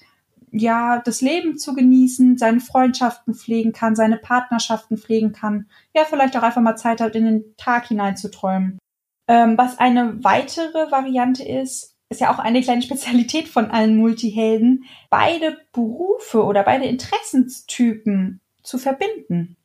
ja, 0.52 1.02
das 1.04 1.22
Leben 1.22 1.58
zu 1.58 1.74
genießen, 1.74 2.38
seine 2.38 2.60
Freundschaften 2.60 3.34
pflegen 3.34 3.74
kann, 3.74 3.96
seine 3.96 4.18
Partnerschaften 4.18 4.98
pflegen 4.98 5.34
kann, 5.34 5.68
ja, 5.94 6.06
vielleicht 6.06 6.38
auch 6.38 6.44
einfach 6.44 6.62
mal 6.62 6.78
Zeit 6.78 7.02
hat, 7.02 7.16
in 7.16 7.26
den 7.26 7.56
Tag 7.58 7.88
hineinzuträumen. 7.88 8.80
Ähm, 9.28 9.58
was 9.58 9.78
eine 9.80 10.24
weitere 10.24 10.92
Variante 10.92 11.44
ist, 11.44 11.96
ist 12.10 12.22
ja 12.22 12.34
auch 12.34 12.40
eine 12.40 12.62
kleine 12.62 12.82
Spezialität 12.82 13.48
von 13.48 13.70
allen 13.72 13.98
Multihelden, 13.98 14.86
beide 15.10 15.58
Berufe 15.74 16.44
oder 16.44 16.64
beide 16.64 16.86
Interessenstypen 16.86 18.40
zu 18.64 18.78
verbinden. 18.78 19.58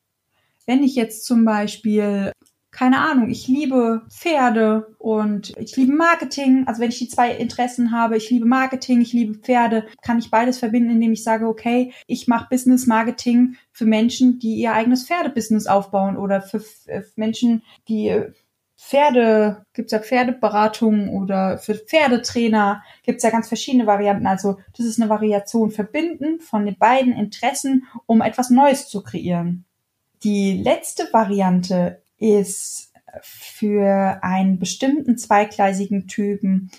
Wenn 0.66 0.82
ich 0.82 0.94
jetzt 0.94 1.24
zum 1.24 1.44
Beispiel, 1.44 2.32
keine 2.70 2.98
Ahnung, 2.98 3.30
ich 3.30 3.46
liebe 3.46 4.02
Pferde 4.08 4.94
und 4.98 5.52
ich 5.58 5.76
liebe 5.76 5.92
Marketing, 5.92 6.66
also 6.66 6.80
wenn 6.80 6.90
ich 6.90 6.98
die 6.98 7.08
zwei 7.08 7.32
Interessen 7.32 7.92
habe, 7.92 8.16
ich 8.16 8.30
liebe 8.30 8.46
Marketing, 8.46 9.00
ich 9.00 9.12
liebe 9.12 9.34
Pferde, 9.34 9.86
kann 10.02 10.18
ich 10.18 10.30
beides 10.30 10.58
verbinden, 10.58 10.90
indem 10.90 11.12
ich 11.12 11.22
sage, 11.22 11.46
okay, 11.46 11.92
ich 12.06 12.26
mache 12.26 12.48
Business 12.50 12.86
Marketing 12.86 13.56
für 13.72 13.86
Menschen, 13.86 14.38
die 14.38 14.56
ihr 14.56 14.72
eigenes 14.72 15.04
Pferdebusiness 15.04 15.66
aufbauen 15.66 16.16
oder 16.16 16.40
für, 16.40 16.60
für 16.60 17.04
Menschen, 17.16 17.62
die 17.88 18.24
Pferde, 18.84 19.64
gibt's 19.74 19.92
ja 19.92 20.00
Pferdeberatungen 20.00 21.10
oder 21.10 21.56
für 21.58 21.74
Pferdetrainer 21.74 22.82
gibt's 23.04 23.22
ja 23.22 23.30
ganz 23.30 23.46
verschiedene 23.48 23.86
Varianten. 23.86 24.26
Also 24.26 24.58
das 24.76 24.84
ist 24.84 25.00
eine 25.00 25.08
Variation 25.08 25.70
verbinden 25.70 26.40
von 26.40 26.66
den 26.66 26.76
beiden 26.76 27.12
Interessen, 27.12 27.86
um 28.06 28.20
etwas 28.20 28.50
Neues 28.50 28.88
zu 28.88 29.02
kreieren. 29.02 29.64
Die 30.24 30.60
letzte 30.60 31.08
Variante 31.12 32.02
ist 32.18 32.92
für 33.22 34.18
einen 34.22 34.58
bestimmten 34.58 35.16
zweigleisigen 35.16 36.08
Typen 36.08 36.70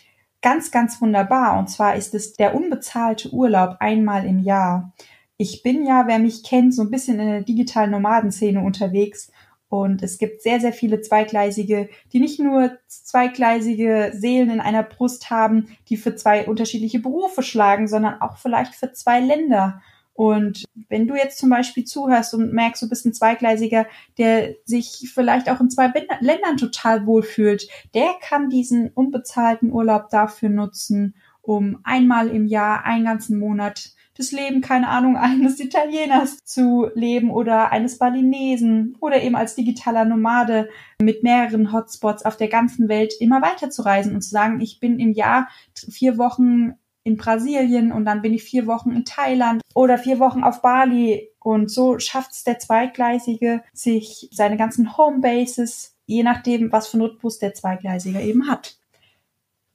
ganz, 0.42 0.72
ganz 0.72 1.02
wunderbar. 1.02 1.58
Und 1.58 1.70
zwar 1.70 1.96
ist 1.96 2.14
es 2.14 2.34
der 2.34 2.54
unbezahlte 2.54 3.32
Urlaub 3.32 3.78
einmal 3.80 4.26
im 4.26 4.40
Jahr. 4.40 4.94
Ich 5.38 5.64
bin 5.64 5.86
ja, 5.86 6.06
wer 6.06 6.20
mich 6.20 6.44
kennt, 6.44 6.76
so 6.76 6.84
ein 6.84 6.92
bisschen 6.92 7.20
in 7.20 7.28
der 7.28 7.42
digitalen 7.42 7.92
Nomadenszene 7.92 8.62
unterwegs 8.62 9.32
und 9.74 10.04
es 10.04 10.20
gibt 10.20 10.44
sehr, 10.44 10.60
sehr 10.60 10.72
viele 10.72 11.02
Zweigleisige, 11.02 11.90
die 12.12 12.20
nicht 12.20 12.40
nur 12.40 12.78
zweigleisige 12.86 14.12
Seelen 14.14 14.52
in 14.52 14.60
einer 14.60 14.84
Brust 14.84 15.32
haben, 15.32 15.76
die 15.90 15.98
für 15.98 16.16
zwei 16.16 16.46
unterschiedliche 16.46 17.00
Berufe 17.00 17.42
schlagen, 17.42 17.88
sondern 17.88 18.22
auch 18.22 18.38
vielleicht 18.38 18.76
für 18.76 18.94
zwei 18.94 19.20
Länder. 19.20 19.82
Und 20.14 20.66
wenn 20.90 21.08
du 21.08 21.16
jetzt 21.16 21.40
zum 21.40 21.50
Beispiel 21.50 21.86
zuhörst 21.86 22.36
und 22.36 22.54
merkst, 22.54 22.84
du 22.84 22.88
bist 22.88 23.08
ein 23.08 23.16
Zweigleisiger, 23.16 23.88
der 24.20 24.54
sich 24.64 25.12
vielleicht 25.12 25.50
auch 25.50 25.60
in 25.60 25.72
zwei 25.72 25.92
Ländern 26.20 26.58
total 26.58 27.08
wohlfühlt, 27.08 27.68
der 27.96 28.12
kann 28.22 28.52
diesen 28.52 28.92
unbezahlten 28.92 29.72
Urlaub 29.72 30.12
dafür 30.12 30.50
nutzen, 30.50 31.16
um 31.42 31.80
einmal 31.84 32.30
im 32.30 32.46
Jahr, 32.46 32.86
einen 32.86 33.06
ganzen 33.06 33.40
Monat 33.40 33.90
das 34.18 34.32
Leben, 34.32 34.62
keine 34.62 34.90
Ahnung, 34.90 35.18
eines 35.18 35.60
Italieners 35.60 36.38
zu 36.44 36.88
leben 36.96 37.32
oder 37.32 37.72
eines 37.72 37.98
Balinesen 37.98 38.96
oder 39.00 39.22
eben 39.22 39.36
als 39.36 39.56
digitaler 39.56 40.06
Nomade 40.06 40.70
mit 41.02 41.24
mehreren 41.24 41.72
Hotspots 41.72 42.26
auf 42.26 42.38
der 42.38 42.48
ganzen 42.48 42.90
Welt 42.90 43.14
immer 43.20 43.42
weiter 43.42 43.70
zu 43.70 43.84
reisen 43.84 44.16
und 44.16 44.22
zu 44.22 44.30
sagen, 44.30 44.62
ich 44.62 44.80
bin 44.80 45.00
im 45.00 45.12
Jahr 45.12 45.48
vier 45.76 46.18
Wochen 46.18 46.76
in 47.04 47.18
Brasilien 47.18 47.92
und 47.92 48.06
dann 48.06 48.22
bin 48.22 48.34
ich 48.34 48.44
vier 48.44 48.66
Wochen 48.66 48.92
in 48.92 49.06
Thailand 49.06 49.62
oder 49.74 49.98
vier 49.98 50.20
Wochen 50.20 50.44
auf 50.44 50.62
Bali. 50.62 51.30
Und 51.40 51.70
so 51.70 52.00
schafft 52.00 52.32
es 52.32 52.44
der 52.44 52.60
Zweigleisige, 52.60 53.62
sich 53.74 54.30
seine 54.32 54.56
ganzen 54.56 54.98
Homebases, 54.98 55.98
je 56.06 56.24
nachdem, 56.24 56.72
was 56.72 56.88
für 56.88 56.98
Notbus 56.98 57.40
der 57.40 57.54
Zweigleisige 57.54 58.22
eben 58.22 58.48
hat. 58.48 58.78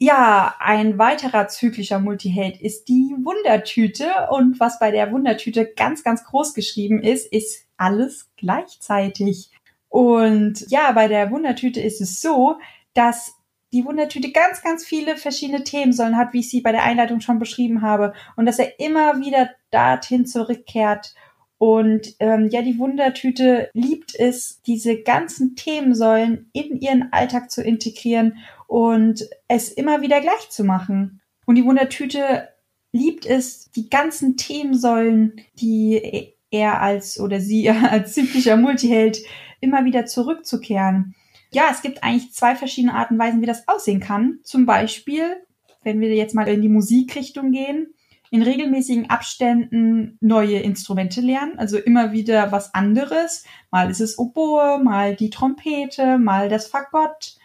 Ja, 0.01 0.55
ein 0.61 0.97
weiterer 0.97 1.49
zyklischer 1.49 1.99
Multiheld 1.99 2.61
ist 2.61 2.89
die 2.89 3.17
Wundertüte. 3.25 4.29
Und 4.31 4.61
was 4.61 4.79
bei 4.79 4.93
der 4.93 5.11
Wundertüte 5.11 5.67
ganz, 5.67 6.05
ganz 6.05 6.25
groß 6.25 6.55
geschrieben 6.55 7.03
ist, 7.03 7.33
ist 7.33 7.67
alles 7.77 8.31
gleichzeitig. 8.37 9.51
Und 9.89 10.65
ja, 10.69 10.93
bei 10.93 11.09
der 11.09 11.33
Wundertüte 11.33 11.81
ist 11.81 12.01
es 12.01 12.21
so, 12.21 12.59
dass 12.95 13.35
die 13.73 13.85
Wundertüte 13.85 14.31
ganz, 14.31 14.63
ganz 14.63 14.85
viele 14.85 15.17
verschiedene 15.17 15.65
Themensäulen 15.65 16.17
hat, 16.17 16.33
wie 16.33 16.41
ich 16.41 16.51
sie 16.51 16.61
bei 16.61 16.71
der 16.71 16.85
Einleitung 16.85 17.21
schon 17.21 17.41
beschrieben 17.41 17.83
habe. 17.83 18.13
Und 18.37 18.47
dass 18.47 18.61
er 18.61 18.79
immer 18.79 19.19
wieder 19.19 19.51
dorthin 19.73 20.27
zurückkehrt. 20.27 21.13
Und 21.59 22.15
ähm, 22.21 22.49
ja, 22.51 22.63
die 22.63 22.79
Wundertüte 22.79 23.69
liebt 23.73 24.15
es, 24.15 24.63
diese 24.63 25.03
ganzen 25.03 25.57
Themensäulen 25.57 26.51
in 26.53 26.81
ihren 26.81 27.13
Alltag 27.13 27.51
zu 27.51 27.65
integrieren 27.65 28.39
und 28.69 29.27
es 29.49 29.71
immer 29.73 30.03
wieder 30.03 30.21
gleich 30.21 30.51
zu 30.51 30.63
machen. 30.63 31.21
Und 31.47 31.57
die 31.57 31.65
Wundertüte 31.65 32.49
liebt 32.93 33.27
es, 33.27 33.71
die 33.73 33.91
ganzen 33.91 34.37
Themensäulen, 34.37 35.41
die 35.55 36.35
er 36.51 36.81
als 36.81 37.19
oder 37.19 37.41
sie 37.41 37.69
als 37.71 38.13
zyklischer 38.13 38.57
Multiheld 38.57 39.19
immer 39.61 39.85
wieder 39.85 40.07
zurückzukehren. 40.07 41.15
Ja, 41.51 41.69
es 41.73 41.81
gibt 41.81 42.05
eigentlich 42.05 42.33
zwei 42.33 42.55
verschiedene 42.55 42.95
Arten 42.95 43.15
und 43.15 43.21
Weisen, 43.21 43.41
wie 43.41 43.47
das 43.47 43.67
aussehen 43.67 44.01
kann. 44.01 44.39
Zum 44.43 44.67
Beispiel, 44.67 45.37
wenn 45.83 45.99
wir 46.01 46.15
jetzt 46.15 46.35
mal 46.35 46.47
in 46.47 46.61
die 46.61 46.69
Musikrichtung 46.69 47.51
gehen, 47.51 47.95
in 48.31 48.43
regelmäßigen 48.43 49.09
Abständen 49.09 50.19
neue 50.21 50.59
Instrumente 50.59 51.23
lernen, 51.23 51.59
also 51.59 51.79
immer 51.79 52.13
wieder 52.13 52.53
was 52.53 52.75
anderes. 52.75 53.45
Mal 53.71 53.91
ist 53.91 54.03
es 54.03 54.19
Oboe, 54.19 54.79
mal 54.85 55.17
die 55.17 55.31
Trompete, 55.31 56.19
mal 56.19 56.51
das 56.51 56.67
Fagott. 56.67 57.38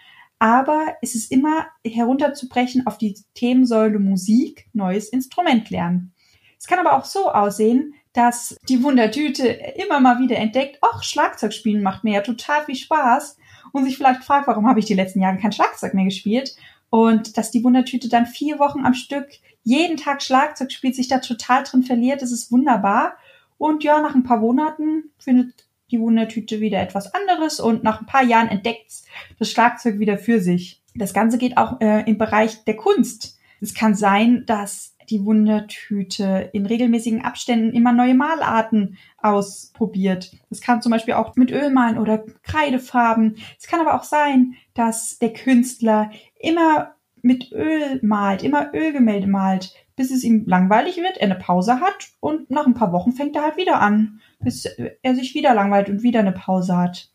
Aber 0.44 0.98
es 1.02 1.16
ist 1.16 1.32
immer 1.32 1.68
herunterzubrechen 1.88 2.86
auf 2.86 2.98
die 2.98 3.18
Themensäule 3.34 3.98
Musik, 3.98 4.68
neues 4.74 5.08
Instrument 5.08 5.70
lernen. 5.70 6.14
Es 6.60 6.68
kann 6.68 6.80
aber 6.80 6.98
auch 6.98 7.06
so 7.06 7.32
aussehen, 7.32 7.94
dass 8.12 8.58
die 8.68 8.84
Wundertüte 8.84 9.48
immer 9.48 10.02
mal 10.02 10.20
wieder 10.20 10.36
entdeckt, 10.36 10.80
ach, 10.82 11.02
Schlagzeugspielen 11.02 11.82
macht 11.82 12.04
mir 12.04 12.16
ja 12.16 12.22
total 12.24 12.66
viel 12.66 12.76
Spaß 12.76 13.38
und 13.72 13.86
sich 13.86 13.96
vielleicht 13.96 14.26
fragt, 14.26 14.48
warum 14.48 14.68
habe 14.68 14.82
ich 14.82 14.86
die 14.86 14.96
letzten 14.96 15.22
Jahre 15.22 15.38
kein 15.38 15.54
Schlagzeug 15.54 15.94
mehr 15.94 16.04
gespielt? 16.04 16.58
Und 16.90 17.38
dass 17.38 17.52
die 17.52 17.64
Wundertüte 17.64 18.10
dann 18.10 18.26
vier 18.26 18.60
Wochen 18.60 18.86
am 18.86 18.96
Stück 18.96 19.30
jeden 19.64 19.96
Tag 19.96 20.22
Schlagzeug 20.22 20.74
spielt, 20.74 20.98
sich 20.98 21.08
da 21.08 21.20
total 21.20 21.64
drin 21.64 21.84
verliert, 21.84 22.22
das 22.22 22.34
ist 22.34 22.52
wunderbar. 22.52 23.16
Und 23.58 23.86
ja, 23.86 24.02
nach 24.02 24.14
ein 24.14 24.24
paar 24.24 24.40
Monaten 24.40 25.06
findet 25.20 25.63
die 25.94 26.00
Wundertüte 26.00 26.60
wieder 26.60 26.82
etwas 26.82 27.14
anderes 27.14 27.60
und 27.60 27.84
nach 27.84 28.02
ein 28.02 28.08
paar 28.08 28.24
Jahren 28.24 28.50
entdeckt 28.50 29.04
das 29.38 29.52
Schlagzeug 29.52 30.00
wieder 30.00 30.18
für 30.18 30.42
sich. 30.42 30.82
Das 30.96 31.14
Ganze 31.14 31.38
geht 31.38 31.56
auch 31.56 31.80
äh, 31.80 32.02
im 32.10 32.18
Bereich 32.18 32.66
der 32.66 32.76
Kunst. 32.76 33.40
Es 33.62 33.74
kann 33.74 33.96
sein, 33.96 34.44
dass 34.48 34.96
die 35.10 35.24
Wundertüte 35.24 36.50
in 36.54 36.66
regelmäßigen 36.66 37.24
Abständen 37.24 37.76
immer 37.76 37.94
neue 37.94 38.16
Malarten 38.16 38.98
ausprobiert. 39.22 40.32
Das 40.50 40.62
kann 40.62 40.82
zum 40.82 40.92
Beispiel 40.92 41.14
auch 41.14 41.36
mit 41.36 41.52
Ölmalen 41.52 41.98
oder 41.98 42.26
Kreidefarben. 42.42 43.38
Es 43.60 43.68
kann 43.68 43.80
aber 43.80 43.96
auch 43.96 44.04
sein, 44.04 44.56
dass 44.74 45.20
der 45.20 45.34
Künstler 45.34 46.12
immer 46.40 46.96
mit 47.22 47.52
Öl 47.52 48.00
malt, 48.02 48.44
immer 48.44 48.74
Ölgemälde 48.74 49.28
malt, 49.28 49.74
bis 49.96 50.12
es 50.12 50.24
ihm 50.24 50.46
langweilig 50.46 50.98
wird, 50.98 51.18
er 51.18 51.32
eine 51.32 51.36
Pause 51.36 51.80
hat 51.80 52.10
und 52.20 52.50
nach 52.50 52.66
ein 52.66 52.74
paar 52.74 52.92
Wochen 52.92 53.14
fängt 53.14 53.36
er 53.36 53.44
halt 53.44 53.58
wieder 53.58 53.80
an, 53.80 54.20
bis 54.44 54.66
er 54.66 55.16
sich 55.16 55.34
wieder 55.34 55.54
langweilt 55.54 55.90
und 55.90 56.04
wieder 56.04 56.20
eine 56.20 56.32
Pause 56.32 56.78
hat. 56.78 57.10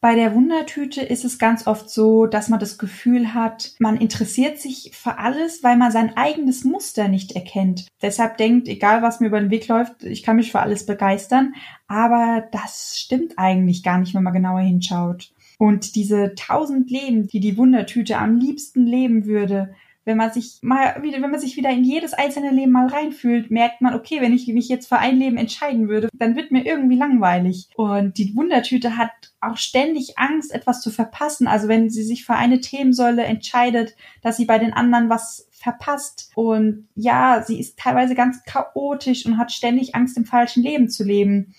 Bei 0.00 0.14
der 0.14 0.32
Wundertüte 0.32 1.02
ist 1.02 1.24
es 1.24 1.40
ganz 1.40 1.66
oft 1.66 1.90
so, 1.90 2.26
dass 2.26 2.48
man 2.48 2.60
das 2.60 2.78
Gefühl 2.78 3.34
hat, 3.34 3.72
man 3.80 3.96
interessiert 3.96 4.58
sich 4.58 4.92
für 4.94 5.18
alles, 5.18 5.64
weil 5.64 5.76
man 5.76 5.90
sein 5.90 6.16
eigenes 6.16 6.62
Muster 6.62 7.08
nicht 7.08 7.32
erkennt. 7.32 7.88
Deshalb 8.00 8.36
denkt, 8.36 8.68
egal 8.68 9.02
was 9.02 9.18
mir 9.18 9.26
über 9.26 9.40
den 9.40 9.50
Weg 9.50 9.66
läuft, 9.66 10.04
ich 10.04 10.22
kann 10.22 10.36
mich 10.36 10.52
für 10.52 10.60
alles 10.60 10.86
begeistern. 10.86 11.54
Aber 11.88 12.46
das 12.52 12.96
stimmt 12.96 13.34
eigentlich 13.38 13.82
gar 13.82 13.98
nicht, 13.98 14.14
wenn 14.14 14.22
man 14.22 14.34
genauer 14.34 14.60
hinschaut. 14.60 15.32
Und 15.58 15.96
diese 15.96 16.36
tausend 16.36 16.88
Leben, 16.90 17.26
die 17.26 17.40
die 17.40 17.56
Wundertüte 17.56 18.18
am 18.18 18.38
liebsten 18.38 18.86
leben 18.86 19.26
würde, 19.26 19.74
wenn 20.08 20.16
man 20.16 20.32
sich 20.32 20.58
mal 20.62 21.02
wieder, 21.02 21.20
wenn 21.20 21.30
man 21.30 21.38
sich 21.38 21.58
wieder 21.58 21.68
in 21.68 21.84
jedes 21.84 22.14
einzelne 22.14 22.50
Leben 22.50 22.72
mal 22.72 22.86
reinfühlt, 22.86 23.50
merkt 23.50 23.82
man, 23.82 23.94
okay, 23.94 24.22
wenn 24.22 24.32
ich 24.32 24.48
mich 24.48 24.66
jetzt 24.68 24.88
für 24.88 24.98
ein 24.98 25.18
Leben 25.18 25.36
entscheiden 25.36 25.88
würde, 25.88 26.08
dann 26.14 26.34
wird 26.34 26.50
mir 26.50 26.64
irgendwie 26.64 26.96
langweilig. 26.96 27.68
Und 27.76 28.16
die 28.16 28.34
Wundertüte 28.34 28.96
hat 28.96 29.10
auch 29.42 29.58
ständig 29.58 30.18
Angst, 30.18 30.50
etwas 30.50 30.80
zu 30.80 30.90
verpassen. 30.90 31.46
Also 31.46 31.68
wenn 31.68 31.90
sie 31.90 32.02
sich 32.02 32.24
für 32.24 32.34
eine 32.34 32.60
Themensäule 32.60 33.22
entscheidet, 33.22 33.96
dass 34.22 34.38
sie 34.38 34.46
bei 34.46 34.58
den 34.58 34.72
anderen 34.72 35.10
was 35.10 35.46
verpasst. 35.50 36.30
Und 36.34 36.88
ja, 36.94 37.42
sie 37.46 37.60
ist 37.60 37.78
teilweise 37.78 38.14
ganz 38.14 38.42
chaotisch 38.44 39.26
und 39.26 39.36
hat 39.36 39.52
ständig 39.52 39.94
Angst, 39.94 40.16
im 40.16 40.24
falschen 40.24 40.62
Leben 40.62 40.88
zu 40.88 41.04
leben 41.04 41.54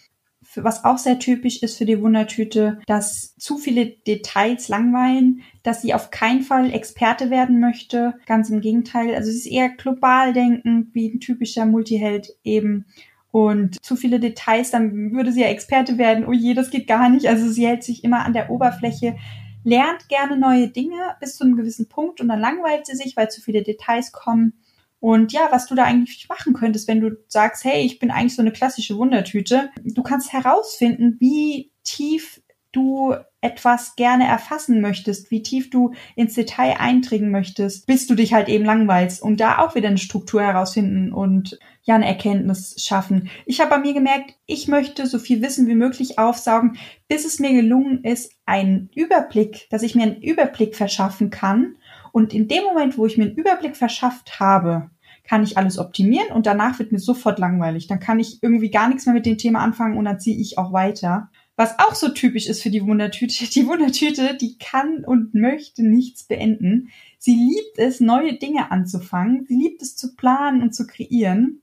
was 0.56 0.84
auch 0.84 0.98
sehr 0.98 1.20
typisch 1.20 1.62
ist 1.62 1.78
für 1.78 1.86
die 1.86 2.02
Wundertüte, 2.02 2.80
dass 2.88 3.36
zu 3.38 3.58
viele 3.58 3.86
Details 3.86 4.68
langweilen, 4.68 5.42
dass 5.64 5.82
sie 5.82 5.94
auf 5.94 6.12
keinen 6.12 6.42
Fall 6.42 6.74
Experte 6.74 7.30
werden 7.30 7.60
möchte. 7.60 8.16
Ganz 8.26 8.50
im 8.50 8.62
Gegenteil. 8.62 9.14
Also 9.14 9.32
sie 9.32 9.38
ist 9.38 9.46
eher 9.46 9.70
global 9.70 10.34
denkend, 10.34 10.94
wie 10.94 11.10
ein 11.10 11.20
typischer 11.20 11.66
Multiheld 11.66 12.36
eben. 12.44 12.86
Und 13.32 13.84
zu 13.84 13.96
viele 13.96 14.20
Details, 14.20 14.72
dann 14.72 15.12
würde 15.12 15.32
sie 15.32 15.42
ja 15.42 15.48
Experte 15.48 15.98
werden. 15.98 16.26
Oh 16.26 16.34
je, 16.34 16.56
das 16.56 16.72
geht 16.72 16.88
gar 16.88 17.10
nicht. 17.10 17.28
Also 17.28 17.50
sie 17.50 17.68
hält 17.68 17.84
sich 17.84 18.04
immer 18.04 18.26
an 18.26 18.34
der 18.34 18.50
Oberfläche, 18.50 19.18
lernt 19.64 20.10
gerne 20.10 20.38
neue 20.38 20.70
Dinge 20.70 20.98
bis 21.20 21.38
zu 21.38 21.44
einem 21.44 21.56
gewissen 21.56 21.90
Punkt 21.90 22.22
und 22.22 22.28
dann 22.28 22.40
langweilt 22.40 22.88
sie 22.88 22.96
sich, 22.96 23.16
weil 23.16 23.30
zu 23.30 23.42
viele 23.42 23.62
Details 23.62 24.12
kommen. 24.12 24.54
Und 25.00 25.32
ja, 25.32 25.48
was 25.52 25.68
du 25.68 25.76
da 25.76 25.84
eigentlich 25.84 26.28
machen 26.28 26.54
könntest, 26.54 26.88
wenn 26.88 27.00
du 27.00 27.18
sagst, 27.28 27.64
hey, 27.64 27.86
ich 27.86 28.00
bin 28.00 28.12
eigentlich 28.12 28.36
so 28.36 28.42
eine 28.42 28.52
klassische 28.52 28.98
Wundertüte. 28.98 29.70
Du 29.84 30.04
kannst 30.04 30.34
herausfinden, 30.34 31.18
wie 31.20 31.72
tief 31.84 32.42
du 32.72 33.16
etwas 33.42 33.96
gerne 33.96 34.28
erfassen 34.28 34.82
möchtest, 34.82 35.32
wie 35.32 35.42
tief 35.42 35.70
du 35.70 35.94
ins 36.16 36.34
Detail 36.34 36.76
eindringen 36.78 37.32
möchtest, 37.32 37.88
bis 37.88 38.06
du 38.06 38.16
dich 38.16 38.34
halt 38.34 38.50
eben 38.50 38.66
langweilst 38.66 39.24
und 39.24 39.40
da 39.40 39.60
auch 39.60 39.76
wieder 39.76 39.88
eine 39.88 39.98
Struktur 39.98 40.42
herausfinden 40.42 41.14
und 41.14 41.58
ja 41.84 41.96
eine 41.96 42.06
Erkenntnis 42.06 42.76
schaffen. 42.78 43.30
Ich 43.46 43.62
habe 43.62 43.70
bei 43.70 43.80
mir 43.80 43.94
gemerkt, 43.94 44.36
ich 44.46 44.68
möchte 44.68 45.08
so 45.08 45.20
viel 45.20 45.42
Wissen 45.42 45.68
wie 45.68 45.76
möglich 45.76 46.20
aufsaugen, 46.20 46.78
bis 47.08 47.26
es 47.26 47.40
mir 47.40 47.54
gelungen 47.54 48.04
ist, 48.04 48.34
einen 48.46 48.90
Überblick, 48.94 49.68
dass 49.70 49.84
ich 49.84 49.96
mir 49.96 50.04
einen 50.04 50.22
Überblick 50.22 50.76
verschaffen 50.76 51.30
kann 51.30 51.78
und 52.12 52.34
in 52.34 52.48
dem 52.48 52.64
Moment, 52.64 52.98
wo 52.98 53.06
ich 53.06 53.18
mir 53.18 53.26
einen 53.26 53.36
Überblick 53.36 53.76
verschafft 53.76 54.40
habe, 54.40 54.90
kann 55.24 55.44
ich 55.44 55.58
alles 55.58 55.78
optimieren 55.78 56.32
und 56.32 56.48
danach 56.48 56.80
wird 56.80 56.92
mir 56.92 57.00
sofort 57.00 57.38
langweilig. 57.38 57.88
Dann 57.88 58.00
kann 58.00 58.20
ich 58.20 58.42
irgendwie 58.42 58.72
gar 58.72 58.90
nichts 58.90 59.06
mehr 59.06 59.14
mit 59.14 59.28
dem 59.28 59.38
Thema 59.38 59.60
anfangen 59.60 59.98
und 59.98 60.06
dann 60.06 60.20
ziehe 60.20 60.38
ich 60.38 60.58
auch 60.58 60.74
weiter. 60.74 61.30
Was 61.56 61.78
auch 61.78 61.94
so 61.94 62.10
typisch 62.10 62.48
ist 62.48 62.64
für 62.64 62.70
die 62.72 62.84
Wundertüte, 62.84 63.46
die 63.54 63.68
Wundertüte, 63.68 64.36
die 64.36 64.58
kann 64.58 65.04
und 65.06 65.36
möchte 65.36 65.88
nichts 65.88 66.24
beenden. 66.24 66.90
Sie 67.18 67.36
liebt 67.36 67.78
es, 67.78 68.00
neue 68.00 68.40
Dinge 68.40 68.72
anzufangen. 68.72 69.46
Sie 69.46 69.56
liebt 69.56 69.82
es 69.82 69.96
zu 69.96 70.16
planen 70.16 70.62
und 70.64 70.74
zu 70.74 70.88
kreieren. 70.88 71.62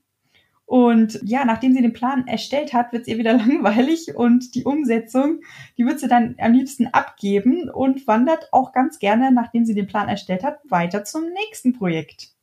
Und 0.67 1.21
ja, 1.23 1.45
nachdem 1.45 1.73
sie 1.73 1.81
den 1.81 1.93
Plan 1.93 2.27
erstellt 2.27 2.73
hat, 2.73 2.91
wird 2.91 3.03
es 3.03 3.07
ihr 3.07 3.17
wieder 3.17 3.33
langweilig 3.37 4.13
und 4.13 4.53
die 4.53 4.65
Umsetzung, 4.65 5.39
die 5.77 5.85
wird 5.85 6.01
sie 6.01 6.09
dann 6.09 6.35
am 6.39 6.51
liebsten 6.51 6.87
abgeben 6.87 7.69
und 7.69 8.05
wandert 8.05 8.49
auch 8.51 8.73
ganz 8.73 8.99
gerne, 8.99 9.31
nachdem 9.31 9.65
sie 9.65 9.75
den 9.75 9.87
Plan 9.87 10.09
erstellt 10.09 10.43
hat, 10.43 10.59
weiter 10.67 11.05
zum 11.05 11.23
nächsten 11.31 11.71
Projekt. 11.71 12.33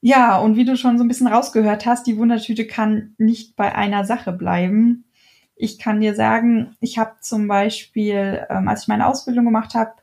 Ja, 0.00 0.38
und 0.38 0.56
wie 0.56 0.64
du 0.64 0.76
schon 0.76 0.98
so 0.98 1.04
ein 1.04 1.08
bisschen 1.08 1.26
rausgehört 1.26 1.84
hast, 1.84 2.06
die 2.06 2.16
Wundertüte 2.16 2.64
kann 2.64 3.16
nicht 3.18 3.56
bei 3.56 3.74
einer 3.74 4.04
Sache 4.04 4.30
bleiben. 4.30 5.06
Ich 5.56 5.80
kann 5.80 6.00
dir 6.00 6.14
sagen, 6.14 6.76
ich 6.78 6.98
habe 6.98 7.16
zum 7.22 7.48
Beispiel, 7.48 8.46
ähm, 8.50 8.68
als 8.68 8.82
ich 8.82 8.88
meine 8.88 9.08
Ausbildung 9.08 9.46
gemacht 9.46 9.74
habe, 9.74 9.94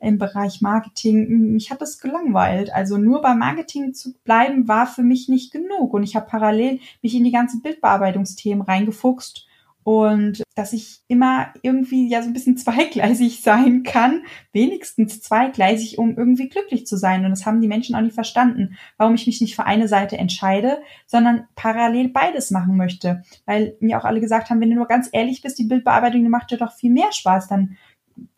im 0.00 0.18
Bereich 0.18 0.60
Marketing, 0.60 1.52
mich 1.52 1.70
hat 1.70 1.80
das 1.80 1.98
gelangweilt. 1.98 2.72
Also 2.72 2.98
nur 2.98 3.22
beim 3.22 3.38
Marketing 3.38 3.94
zu 3.94 4.14
bleiben 4.24 4.68
war 4.68 4.86
für 4.86 5.02
mich 5.02 5.28
nicht 5.28 5.52
genug. 5.52 5.94
Und 5.94 6.02
ich 6.02 6.16
habe 6.16 6.26
parallel 6.26 6.80
mich 7.02 7.14
in 7.14 7.24
die 7.24 7.32
ganzen 7.32 7.62
Bildbearbeitungsthemen 7.62 8.62
reingefuchst 8.62 9.46
und 9.86 10.42
dass 10.56 10.72
ich 10.72 10.98
immer 11.06 11.54
irgendwie 11.62 12.08
ja 12.08 12.20
so 12.20 12.28
ein 12.28 12.32
bisschen 12.32 12.56
zweigleisig 12.56 13.40
sein 13.40 13.84
kann, 13.84 14.24
wenigstens 14.52 15.22
zweigleisig, 15.22 15.98
um 15.98 16.16
irgendwie 16.16 16.48
glücklich 16.48 16.88
zu 16.88 16.96
sein. 16.96 17.24
Und 17.24 17.30
das 17.30 17.46
haben 17.46 17.60
die 17.60 17.68
Menschen 17.68 17.94
auch 17.94 18.00
nicht 18.00 18.16
verstanden, 18.16 18.76
warum 18.96 19.14
ich 19.14 19.28
mich 19.28 19.40
nicht 19.40 19.54
für 19.54 19.64
eine 19.64 19.86
Seite 19.86 20.18
entscheide, 20.18 20.78
sondern 21.06 21.46
parallel 21.54 22.08
beides 22.08 22.50
machen 22.50 22.76
möchte. 22.76 23.22
Weil 23.44 23.76
mir 23.78 23.96
auch 23.96 24.04
alle 24.04 24.20
gesagt 24.20 24.50
haben, 24.50 24.60
wenn 24.60 24.70
du 24.70 24.76
nur 24.76 24.88
ganz 24.88 25.08
ehrlich 25.12 25.40
bist, 25.40 25.56
die 25.56 25.68
Bildbearbeitung, 25.68 26.20
die 26.20 26.28
macht 26.28 26.50
dir 26.50 26.58
doch 26.58 26.72
viel 26.72 26.90
mehr 26.90 27.12
Spaß, 27.12 27.46
dann 27.46 27.76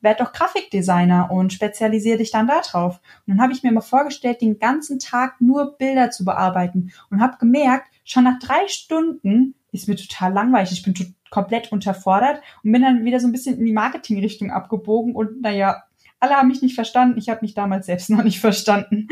werd 0.00 0.20
doch 0.20 0.32
Grafikdesigner 0.32 1.30
und 1.30 1.52
spezialisiere 1.52 2.18
dich 2.18 2.30
dann 2.30 2.46
da 2.46 2.60
drauf. 2.60 3.00
Und 3.26 3.34
dann 3.34 3.42
habe 3.42 3.52
ich 3.52 3.62
mir 3.62 3.72
mal 3.72 3.80
vorgestellt, 3.80 4.40
den 4.40 4.58
ganzen 4.58 4.98
Tag 4.98 5.40
nur 5.40 5.76
Bilder 5.76 6.10
zu 6.10 6.24
bearbeiten 6.24 6.92
und 7.10 7.20
habe 7.20 7.38
gemerkt, 7.38 7.88
schon 8.04 8.24
nach 8.24 8.38
drei 8.38 8.66
Stunden 8.68 9.54
ist 9.72 9.88
mir 9.88 9.96
total 9.96 10.32
langweilig. 10.32 10.72
Ich 10.72 10.82
bin 10.82 10.94
komplett 11.30 11.72
unterfordert 11.72 12.40
und 12.62 12.72
bin 12.72 12.82
dann 12.82 13.04
wieder 13.04 13.20
so 13.20 13.28
ein 13.28 13.32
bisschen 13.32 13.58
in 13.58 13.66
die 13.66 13.72
Marketingrichtung 13.72 14.50
abgebogen 14.50 15.14
und 15.14 15.42
naja, 15.42 15.82
alle 16.20 16.34
haben 16.34 16.48
mich 16.48 16.62
nicht 16.62 16.74
verstanden. 16.74 17.18
Ich 17.18 17.28
habe 17.28 17.40
mich 17.42 17.54
damals 17.54 17.86
selbst 17.86 18.10
noch 18.10 18.22
nicht 18.22 18.40
verstanden. 18.40 19.08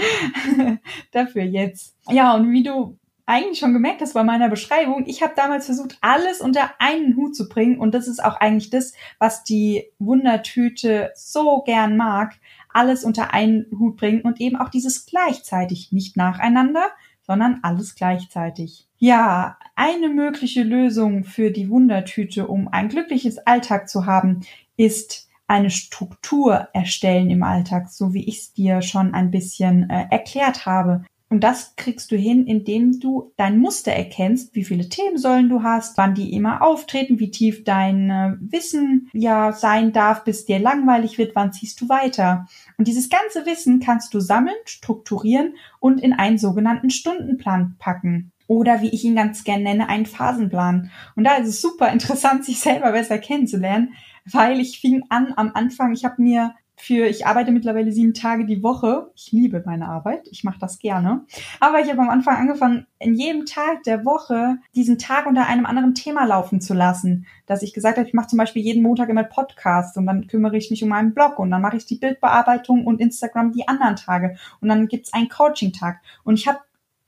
Dafür 1.13 1.43
jetzt. 1.43 1.97
Ja, 2.11 2.35
und 2.35 2.51
wie 2.51 2.63
du 2.63 2.99
eigentlich 3.27 3.59
schon 3.59 3.73
gemerkt 3.73 4.01
hast 4.01 4.15
bei 4.15 4.23
meiner 4.23 4.49
Beschreibung, 4.49 5.05
ich 5.07 5.23
habe 5.23 5.35
damals 5.37 5.67
versucht, 5.67 5.99
alles 6.01 6.41
unter 6.41 6.71
einen 6.79 7.17
Hut 7.17 7.35
zu 7.35 7.49
bringen. 7.49 7.79
Und 7.79 7.93
das 7.93 8.07
ist 8.07 8.25
auch 8.25 8.37
eigentlich 8.37 8.71
das, 8.71 8.93
was 9.19 9.43
die 9.43 9.85
Wundertüte 9.99 11.13
so 11.17 11.63
gern 11.63 11.97
mag. 11.97 12.37
Alles 12.73 13.05
unter 13.05 13.35
einen 13.35 13.67
Hut 13.77 13.97
bringen 13.97 14.23
und 14.23 14.41
eben 14.41 14.57
auch 14.57 14.69
dieses 14.69 15.07
gleichzeitig, 15.07 15.91
nicht 15.93 16.17
nacheinander, 16.17 16.89
sondern 17.23 17.59
alles 17.63 17.97
gleichzeitig. 17.97 18.87
Ja, 18.99 19.59
eine 19.75 20.09
mögliche 20.09 20.63
Lösung 20.63 21.25
für 21.25 21.51
die 21.51 21.69
Wundertüte, 21.69 22.47
um 22.47 22.69
ein 22.69 22.89
glückliches 22.89 23.39
Alltag 23.39 23.89
zu 23.89 24.07
haben, 24.07 24.41
ist 24.77 25.29
eine 25.49 25.71
Struktur 25.71 26.69
erstellen 26.73 27.31
im 27.31 27.43
Alltag, 27.43 27.89
so 27.89 28.15
wie 28.15 28.25
ich 28.25 28.39
es 28.39 28.53
dir 28.53 28.83
schon 28.83 29.15
ein 29.15 29.31
bisschen 29.31 29.91
äh, 29.91 30.07
erklärt 30.11 30.67
habe. 30.67 31.05
Und 31.29 31.43
das 31.43 31.75
kriegst 31.75 32.13
du 32.13 32.17
hin, 32.17 32.47
indem 32.47 33.01
du 33.01 33.33
dein 33.37 33.59
Muster 33.59 33.91
erkennst, 33.91 34.55
wie 34.55 34.63
viele 34.63 34.89
Themensäulen 34.89 35.49
du 35.49 35.65
hast, 35.65 35.99
wann 35.99 36.15
die 36.15 36.33
immer 36.33 36.63
auftreten, 36.63 37.19
wie 37.19 37.33
tief 37.33 37.65
dein 37.65 38.11
äh, 38.11 38.37
Wissen 38.39 39.11
ja 39.13 39.53
sein 39.53 39.93
darf, 39.93 40.23
bis 40.23 40.45
dir 40.45 40.61
langweilig 40.61 41.19
wird, 41.19 41.35
wann 41.35 41.53
ziehst 41.53 41.81
du 41.81 41.89
weiter. 41.89 42.47
Und 42.79 42.87
dieses 42.87 43.09
ganze 43.09 43.45
Wissen 43.45 43.81
kannst 43.81 44.15
du 44.15 44.21
sammeln, 44.21 44.55
strukturieren 44.67 45.55
und 45.81 46.01
in 46.01 46.13
einen 46.13 46.39
sogenannten 46.39 46.91
Stundenplan 46.91 47.75
packen. 47.79 48.31
Oder 48.47 48.81
wie 48.81 48.91
ich 48.91 49.03
ihn 49.03 49.17
ganz 49.17 49.43
gern 49.43 49.65
nenne, 49.65 49.89
einen 49.89 50.07
Phasenplan. 50.07 50.93
Und 51.17 51.25
da 51.25 51.35
ist 51.35 51.49
es 51.49 51.61
super 51.61 51.89
interessant, 51.93 52.45
sich 52.45 52.61
selber 52.61 52.93
besser 52.93 53.19
kennenzulernen, 53.19 53.95
weil 54.31 54.61
ich 54.61 54.81
fing 54.81 55.03
an 55.09 55.33
am 55.37 55.51
Anfang, 55.55 55.93
ich 55.93 56.05
habe 56.05 56.23
mir 56.23 56.55
für, 56.79 57.07
ich 57.07 57.27
arbeite 57.27 57.53
mittlerweile 57.53 57.91
sieben 57.91 58.13
Tage 58.13 58.45
die 58.45 58.63
Woche. 58.63 59.11
Ich 59.15 59.33
liebe 59.33 59.63
meine 59.65 59.89
Arbeit, 59.89 60.29
ich 60.31 60.45
mache 60.45 60.59
das 60.59 60.79
gerne. 60.79 61.25
Aber 61.59 61.81
ich 61.81 61.91
habe 61.91 62.03
am 62.03 62.11
Anfang 62.11 62.37
angefangen, 62.37 62.87
in 62.99 63.15
jedem 63.15 63.47
Tag 63.47 63.83
der 63.85 64.05
Woche 64.05 64.59
diesen 64.75 64.99
Tag 64.99 65.27
unter 65.27 65.47
einem 65.47 65.65
anderen 65.65 65.95
Thema 65.95 66.27
laufen 66.27 66.61
zu 66.61 66.75
lassen. 66.75 67.27
Dass 67.47 67.63
ich 67.63 67.73
gesagt 67.73 67.97
habe, 67.97 68.07
ich 68.07 68.15
mache 68.15 68.29
zum 68.29 68.39
Beispiel 68.39 68.63
jeden 68.63 68.83
Montag 68.83 69.09
immer 69.09 69.25
Podcast 69.25 69.97
und 69.97 70.07
dann 70.07 70.27
kümmere 70.27 70.57
ich 70.57 70.71
mich 70.71 70.83
um 70.83 70.91
meinen 70.91 71.15
Blog 71.15 71.39
und 71.39 71.51
dann 71.51 71.63
mache 71.63 71.79
ich 71.79 71.87
die 71.87 71.97
Bildbearbeitung 71.97 72.87
und 72.87 73.01
Instagram 73.01 73.53
die 73.53 73.67
anderen 73.67 73.97
Tage. 73.97 74.37
Und 74.61 74.69
dann 74.69 74.87
gibt's 74.87 75.15
einen 75.15 75.31
Coaching-Tag. 75.31 76.01
Und 76.25 76.35
ich 76.35 76.47
habe 76.47 76.61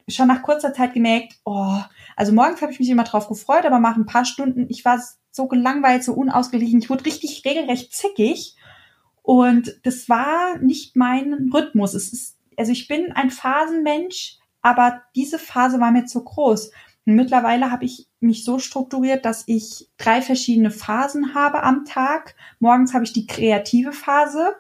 schon 0.09 0.29
nach 0.29 0.43
kurzer 0.43 0.73
Zeit 0.73 0.95
gemerkt, 0.95 1.35
oh, 1.45 1.77
also 2.17 2.33
morgens 2.33 2.63
habe 2.63 2.73
ich 2.73 2.81
mich 2.81 2.89
immer 2.89 3.05
drauf 3.05 3.29
gefreut, 3.29 3.67
aber 3.67 3.79
nach 3.79 3.97
ein 3.97 4.07
paar 4.07 4.25
Stunden, 4.25 4.67
ich 4.71 4.85
war 4.87 4.99
so 5.31 5.47
gelangweilt, 5.47 6.03
so 6.03 6.15
unausgeglichen, 6.15 6.81
ich 6.81 6.89
wurde 6.89 7.05
richtig 7.05 7.43
regelrecht 7.45 7.93
zickig 7.93 8.57
und 9.29 9.79
das 9.83 10.09
war 10.09 10.57
nicht 10.57 10.97
mein 10.97 11.51
Rhythmus. 11.53 11.93
Es 11.93 12.15
ist, 12.15 12.39
also 12.57 12.73
ich 12.73 12.89
bin 12.89 13.13
ein 13.13 13.29
Phasenmensch, 13.29 14.39
aber 14.63 15.03
diese 15.15 15.39
Phase 15.39 15.81
war 15.81 15.91
mir 15.91 16.07
zu 16.07 16.25
groß. 16.25 16.71
Und 17.05 17.15
mittlerweile 17.15 17.71
habe 17.71 17.85
ich 17.85 18.07
mich 18.21 18.43
so 18.43 18.59
strukturiert, 18.59 19.27
dass 19.27 19.45
ich 19.47 19.91
drei 19.99 20.23
verschiedene 20.23 20.71
Phasen 20.71 21.35
habe 21.35 21.63
am 21.63 21.85
Tag. 21.85 22.37
Morgens 22.59 22.95
habe 22.95 23.05
ich 23.05 23.13
die 23.13 23.27
kreative 23.27 23.93
Phase, 23.93 24.55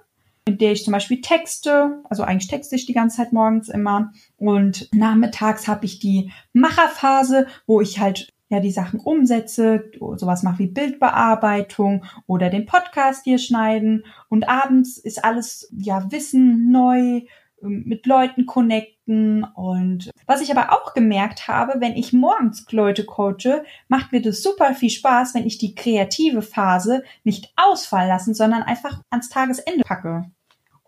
in 0.44 0.58
der 0.58 0.72
ich 0.72 0.84
zum 0.84 0.92
Beispiel 0.92 1.22
texte, 1.22 2.02
also 2.10 2.22
eigentlich 2.22 2.50
texte 2.50 2.76
ich 2.76 2.84
die 2.84 2.92
ganze 2.92 3.16
Zeit 3.16 3.32
morgens 3.32 3.70
immer. 3.70 4.12
Und 4.36 4.90
nachmittags 4.92 5.66
habe 5.66 5.86
ich 5.86 5.98
die 5.98 6.30
Macherphase, 6.52 7.46
wo 7.66 7.80
ich 7.80 8.00
halt 8.00 8.34
ja 8.48 8.60
die 8.60 8.70
Sachen 8.70 9.00
umsetze, 9.00 9.90
sowas 10.16 10.42
mache 10.42 10.60
wie 10.60 10.66
Bildbearbeitung 10.66 12.04
oder 12.26 12.50
den 12.50 12.66
Podcast 12.66 13.24
hier 13.24 13.38
schneiden 13.38 14.04
und 14.28 14.48
abends 14.48 14.98
ist 14.98 15.24
alles 15.24 15.72
ja 15.76 16.10
Wissen 16.10 16.70
neu, 16.70 17.22
ähm, 17.62 17.84
mit 17.86 18.06
Leuten 18.06 18.46
connecten 18.46 19.44
und 19.44 20.10
was 20.26 20.40
ich 20.40 20.50
aber 20.50 20.72
auch 20.72 20.94
gemerkt 20.94 21.48
habe, 21.48 21.80
wenn 21.80 21.94
ich 21.94 22.12
morgens 22.12 22.66
Leute 22.70 23.04
coache, 23.04 23.64
macht 23.88 24.12
mir 24.12 24.22
das 24.22 24.42
super 24.42 24.74
viel 24.74 24.90
Spaß, 24.90 25.34
wenn 25.34 25.46
ich 25.46 25.58
die 25.58 25.74
kreative 25.74 26.42
Phase 26.42 27.02
nicht 27.24 27.52
ausfallen 27.56 28.08
lassen, 28.08 28.34
sondern 28.34 28.62
einfach 28.62 29.02
ans 29.10 29.28
Tagesende 29.28 29.84
packe. 29.84 30.30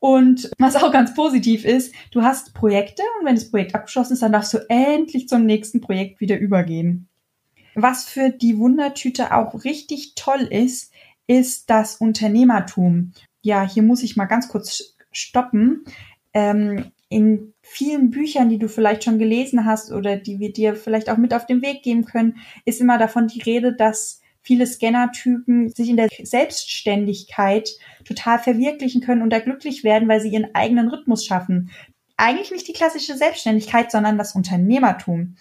Und 0.01 0.51
was 0.59 0.77
auch 0.77 0.93
ganz 0.93 1.15
positiv 1.15 1.67
ist, 1.67 1.95
du 2.11 2.23
hast 2.23 2.55
Projekte 2.55 3.03
und 3.19 3.27
wenn 3.27 3.35
das 3.35 3.51
Projekt 3.51 3.75
abgeschlossen 3.75 4.15
ist, 4.15 4.23
dann 4.23 4.33
darfst 4.33 4.55
du 4.55 4.59
endlich 4.71 5.29
zum 5.29 5.45
nächsten 5.45 5.83
Projekt 5.83 6.21
wieder 6.21 6.39
übergehen. 6.39 7.10
Was 7.83 8.05
für 8.05 8.31
die 8.31 8.59
Wundertüte 8.59 9.35
auch 9.35 9.65
richtig 9.65 10.15
toll 10.15 10.43
ist, 10.43 10.93
ist 11.27 11.71
das 11.71 11.97
Unternehmertum. 11.97 13.13
Ja, 13.43 13.67
hier 13.67 13.83
muss 13.83 14.03
ich 14.03 14.17
mal 14.17 14.27
ganz 14.27 14.49
kurz 14.49 14.97
stoppen. 15.13 15.85
Ähm, 16.35 16.93
in 17.09 17.55
vielen 17.63 18.11
Büchern, 18.11 18.49
die 18.49 18.59
du 18.59 18.69
vielleicht 18.69 19.05
schon 19.05 19.19
gelesen 19.19 19.65
hast 19.65 19.93
oder 19.93 20.17
die 20.17 20.39
wir 20.39 20.53
dir 20.53 20.77
vielleicht 20.77 21.11
auch 21.11 21.17
mit 21.17 21.35
auf 21.35 21.47
den 21.47 21.63
Weg 21.63 21.83
geben 21.83 22.05
können, 22.05 22.37
ist 22.65 22.81
immer 22.81 22.99
davon 22.99 23.27
die 23.27 23.43
Rede, 23.43 23.75
dass 23.75 24.21
viele 24.43 24.67
Scannertypen 24.67 25.69
sich 25.71 25.89
in 25.89 25.97
der 25.97 26.09
Selbstständigkeit 26.23 27.71
total 28.05 28.39
verwirklichen 28.39 29.01
können 29.01 29.23
und 29.23 29.31
da 29.31 29.41
glücklich 29.41 29.85
werden, 29.85 30.09
weil 30.09 30.21
sie 30.21 30.31
ihren 30.31 30.55
eigenen 30.55 30.89
Rhythmus 30.89 31.25
schaffen. 31.25 31.71
Eigentlich 32.17 32.51
nicht 32.51 32.69
die 32.69 32.73
klassische 32.73 33.17
Selbstständigkeit, 33.17 33.91
sondern 33.91 34.19
das 34.19 34.35
Unternehmertum. 34.35 35.37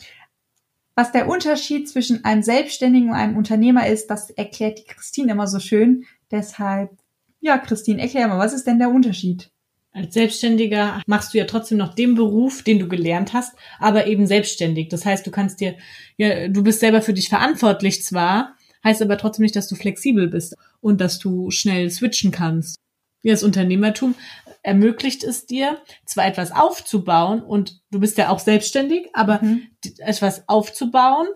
Was 1.00 1.14
der 1.14 1.30
Unterschied 1.30 1.88
zwischen 1.88 2.26
einem 2.26 2.44
Selbstständigen 2.44 3.12
und 3.12 3.16
einem 3.16 3.38
Unternehmer 3.38 3.88
ist, 3.88 4.08
das 4.08 4.32
erklärt 4.32 4.80
die 4.80 4.84
Christine 4.84 5.32
immer 5.32 5.48
so 5.48 5.62
schön. 5.62 6.04
Deshalb, 6.30 6.92
ja, 7.40 7.58
Christine, 7.58 8.02
erklär 8.02 8.28
mal, 8.28 8.38
was 8.38 8.52
ist 8.52 8.68
denn 8.68 8.80
der 8.80 8.90
Unterschied? 8.90 9.50
Als 9.94 10.14
Selbstständiger 10.14 11.02
machst 11.08 11.34
du 11.34 11.38
ja 11.38 11.46
trotzdem 11.46 11.78
noch 11.78 11.96
den 11.96 12.16
Beruf, 12.16 12.64
den 12.64 12.80
du 12.80 12.90
gelernt 12.90 13.32
hast, 13.32 13.56
aber 13.80 14.08
eben 14.08 14.28
selbstständig. 14.28 14.90
Das 14.90 15.06
heißt, 15.06 15.26
du 15.26 15.32
kannst 15.32 15.62
dir, 15.62 15.78
ja, 16.18 16.50
du 16.50 16.64
bist 16.64 16.82
selber 16.82 17.02
für 17.02 17.14
dich 17.14 17.30
verantwortlich 17.30 18.04
zwar, 18.04 18.58
heißt 18.84 19.02
aber 19.02 19.18
trotzdem 19.18 19.44
nicht, 19.44 19.56
dass 19.56 19.70
du 19.70 19.76
flexibel 19.76 20.28
bist 20.28 20.58
und 20.82 21.00
dass 21.00 21.18
du 21.18 21.50
schnell 21.50 21.90
switchen 21.92 22.32
kannst. 22.32 22.76
Ja, 23.22 23.34
das 23.34 23.44
Unternehmertum 23.44 24.16
ermöglicht 24.62 25.24
es 25.24 25.46
dir, 25.46 25.82
zwar 26.06 26.26
etwas 26.26 26.52
aufzubauen 26.52 27.42
und 27.42 27.82
du 27.92 28.00
bist 28.00 28.18
ja 28.18 28.30
auch 28.30 28.40
selbstständig, 28.40 29.10
aber 29.14 29.40
mhm. 29.42 29.68
etwas 30.00 30.48
aufzubauen, 30.48 31.28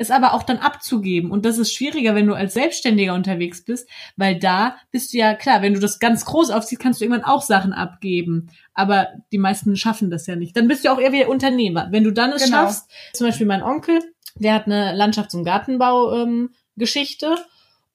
es 0.00 0.10
aber 0.10 0.32
auch 0.32 0.42
dann 0.44 0.58
abzugeben. 0.58 1.30
Und 1.30 1.44
das 1.44 1.58
ist 1.58 1.74
schwieriger, 1.74 2.14
wenn 2.14 2.26
du 2.26 2.32
als 2.32 2.54
Selbstständiger 2.54 3.12
unterwegs 3.12 3.64
bist, 3.64 3.86
weil 4.16 4.38
da 4.38 4.76
bist 4.90 5.12
du 5.12 5.18
ja 5.18 5.34
klar, 5.34 5.60
wenn 5.60 5.74
du 5.74 5.80
das 5.80 5.98
ganz 5.98 6.24
groß 6.24 6.50
aufziehst, 6.50 6.80
kannst 6.80 7.00
du 7.00 7.04
irgendwann 7.04 7.24
auch 7.24 7.42
Sachen 7.42 7.74
abgeben. 7.74 8.48
Aber 8.72 9.08
die 9.30 9.38
meisten 9.38 9.76
schaffen 9.76 10.10
das 10.10 10.26
ja 10.26 10.36
nicht. 10.36 10.56
Dann 10.56 10.68
bist 10.68 10.84
du 10.84 10.92
auch 10.92 10.98
eher 10.98 11.12
wie 11.12 11.26
Unternehmer. 11.26 11.88
Wenn 11.90 12.04
du 12.04 12.12
dann 12.12 12.32
es 12.32 12.44
genau. 12.44 12.62
schaffst, 12.62 12.90
zum 13.12 13.26
Beispiel 13.26 13.46
mein 13.46 13.62
Onkel, 13.62 14.00
der 14.36 14.54
hat 14.54 14.64
eine 14.66 14.94
Landschafts- 14.94 15.36
und 15.36 15.44
Gartenbau-Geschichte. 15.44 17.26
Ähm, 17.26 17.44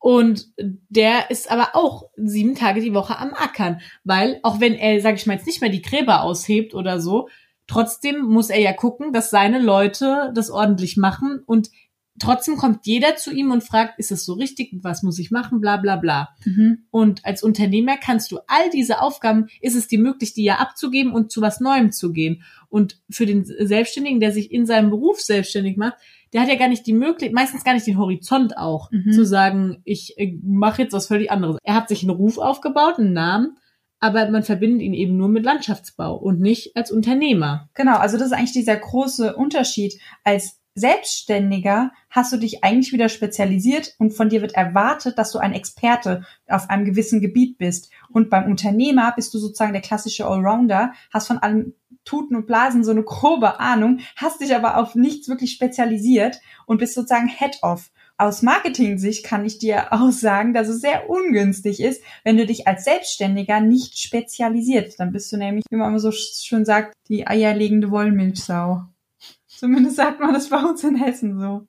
und 0.05 0.49
der 0.87 1.31
ist 1.31 1.49
aber 1.49 1.69
auch 1.73 2.11
sieben 2.15 2.53
Tage 2.53 2.79
die 2.79 2.93
Woche 2.93 3.17
am 3.17 3.33
Ackern, 3.33 3.81
weil 4.03 4.39
auch 4.43 4.59
wenn 4.59 4.75
er, 4.75 5.01
sag 5.01 5.15
ich 5.15 5.25
mal, 5.25 5.33
jetzt 5.33 5.47
nicht 5.47 5.61
mehr 5.61 5.71
die 5.71 5.81
Gräber 5.81 6.21
aushebt 6.21 6.75
oder 6.75 7.01
so, 7.01 7.27
trotzdem 7.65 8.21
muss 8.21 8.51
er 8.51 8.59
ja 8.59 8.71
gucken, 8.71 9.13
dass 9.13 9.31
seine 9.31 9.57
Leute 9.57 10.31
das 10.35 10.51
ordentlich 10.51 10.95
machen 10.95 11.41
und 11.47 11.71
trotzdem 12.19 12.55
kommt 12.55 12.85
jeder 12.85 13.15
zu 13.15 13.33
ihm 13.33 13.49
und 13.49 13.63
fragt, 13.63 13.97
ist 13.97 14.11
es 14.11 14.25
so 14.25 14.33
richtig? 14.33 14.69
Was 14.83 15.01
muss 15.01 15.17
ich 15.17 15.31
machen? 15.31 15.59
Bla, 15.59 15.77
bla, 15.77 15.95
bla. 15.95 16.29
Mhm. 16.45 16.85
Und 16.91 17.25
als 17.25 17.41
Unternehmer 17.41 17.97
kannst 17.97 18.31
du 18.31 18.37
all 18.45 18.69
diese 18.69 19.01
Aufgaben, 19.01 19.47
ist 19.59 19.75
es 19.75 19.87
dir 19.87 19.97
möglich, 19.97 20.35
die 20.35 20.43
ja 20.43 20.57
abzugeben 20.57 21.13
und 21.13 21.31
zu 21.31 21.41
was 21.41 21.59
Neuem 21.59 21.91
zu 21.91 22.11
gehen. 22.11 22.43
Und 22.69 23.01
für 23.09 23.25
den 23.25 23.43
Selbstständigen, 23.43 24.19
der 24.19 24.31
sich 24.31 24.51
in 24.51 24.67
seinem 24.67 24.91
Beruf 24.91 25.19
selbstständig 25.19 25.77
macht, 25.77 25.97
der 26.35 26.41
hat 26.41 26.49
ja 26.49 26.55
gar 26.55 26.67
nicht 26.67 26.85
die 26.85 26.91
Möglichkeit, 26.91 27.31
meistens 27.31 27.63
gar 27.63 27.73
nicht 27.73 27.87
den 27.87 27.97
Horizont 27.97 28.57
auch, 28.57 28.91
mhm. 28.91 29.13
zu 29.13 29.25
sagen, 29.25 29.81
ich 29.85 30.17
äh, 30.17 30.37
mache 30.43 30.81
jetzt 30.81 30.91
was 30.91 31.07
völlig 31.07 31.31
anderes. 31.31 31.57
Er 31.63 31.75
hat 31.75 31.87
sich 31.87 32.03
einen 32.03 32.09
Ruf 32.09 32.37
aufgebaut, 32.37 32.99
einen 32.99 33.13
Namen, 33.13 33.57
aber 34.01 34.29
man 34.29 34.43
verbindet 34.43 34.81
ihn 34.81 34.93
eben 34.93 35.15
nur 35.15 35.29
mit 35.29 35.45
Landschaftsbau 35.45 36.13
und 36.13 36.41
nicht 36.41 36.75
als 36.75 36.91
Unternehmer. 36.91 37.69
Genau, 37.73 37.95
also 37.99 38.17
das 38.17 38.27
ist 38.27 38.33
eigentlich 38.33 38.51
dieser 38.51 38.75
große 38.75 39.33
Unterschied. 39.33 39.97
Als 40.25 40.59
Selbstständiger 40.73 41.93
hast 42.09 42.33
du 42.33 42.37
dich 42.37 42.65
eigentlich 42.65 42.91
wieder 42.91 43.07
spezialisiert 43.07 43.95
und 43.97 44.11
von 44.11 44.27
dir 44.27 44.41
wird 44.41 44.55
erwartet, 44.55 45.17
dass 45.17 45.31
du 45.31 45.39
ein 45.39 45.53
Experte 45.53 46.25
auf 46.49 46.69
einem 46.69 46.83
gewissen 46.83 47.21
Gebiet 47.21 47.57
bist. 47.57 47.93
Und 48.09 48.29
beim 48.29 48.51
Unternehmer 48.51 49.13
bist 49.15 49.33
du 49.33 49.37
sozusagen 49.37 49.71
der 49.71 49.81
klassische 49.81 50.27
Allrounder, 50.27 50.91
hast 51.13 51.27
von 51.27 51.37
allem 51.37 51.75
Tuten 52.05 52.35
und 52.35 52.47
Blasen 52.47 52.83
so 52.83 52.91
eine 52.91 53.03
grobe 53.03 53.59
Ahnung, 53.59 53.99
hast 54.15 54.41
dich 54.41 54.55
aber 54.55 54.77
auf 54.77 54.95
nichts 54.95 55.27
wirklich 55.27 55.51
spezialisiert 55.51 56.39
und 56.65 56.77
bist 56.77 56.93
sozusagen 56.93 57.27
Head-Off. 57.27 57.91
Aus 58.17 58.41
Marketing-Sicht 58.43 59.25
kann 59.25 59.43
ich 59.43 59.57
dir 59.57 59.87
auch 59.91 60.11
sagen, 60.11 60.53
dass 60.53 60.69
es 60.69 60.81
sehr 60.81 61.09
ungünstig 61.09 61.81
ist, 61.81 62.01
wenn 62.23 62.37
du 62.37 62.45
dich 62.45 62.67
als 62.67 62.85
Selbstständiger 62.85 63.59
nicht 63.59 63.97
spezialisierst. 63.99 64.99
Dann 64.99 65.11
bist 65.11 65.31
du 65.31 65.37
nämlich, 65.37 65.65
wie 65.69 65.75
man 65.75 65.89
immer 65.89 65.99
so 65.99 66.11
schön 66.11 66.63
sagt, 66.63 66.93
die 67.09 67.27
eierlegende 67.27 67.91
Wollmilchsau. 67.91 68.83
Zumindest 69.47 69.97
sagt 69.97 70.19
man 70.19 70.33
das 70.33 70.49
bei 70.49 70.61
uns 70.61 70.83
in 70.83 70.95
Hessen 70.95 71.39
so. 71.39 71.67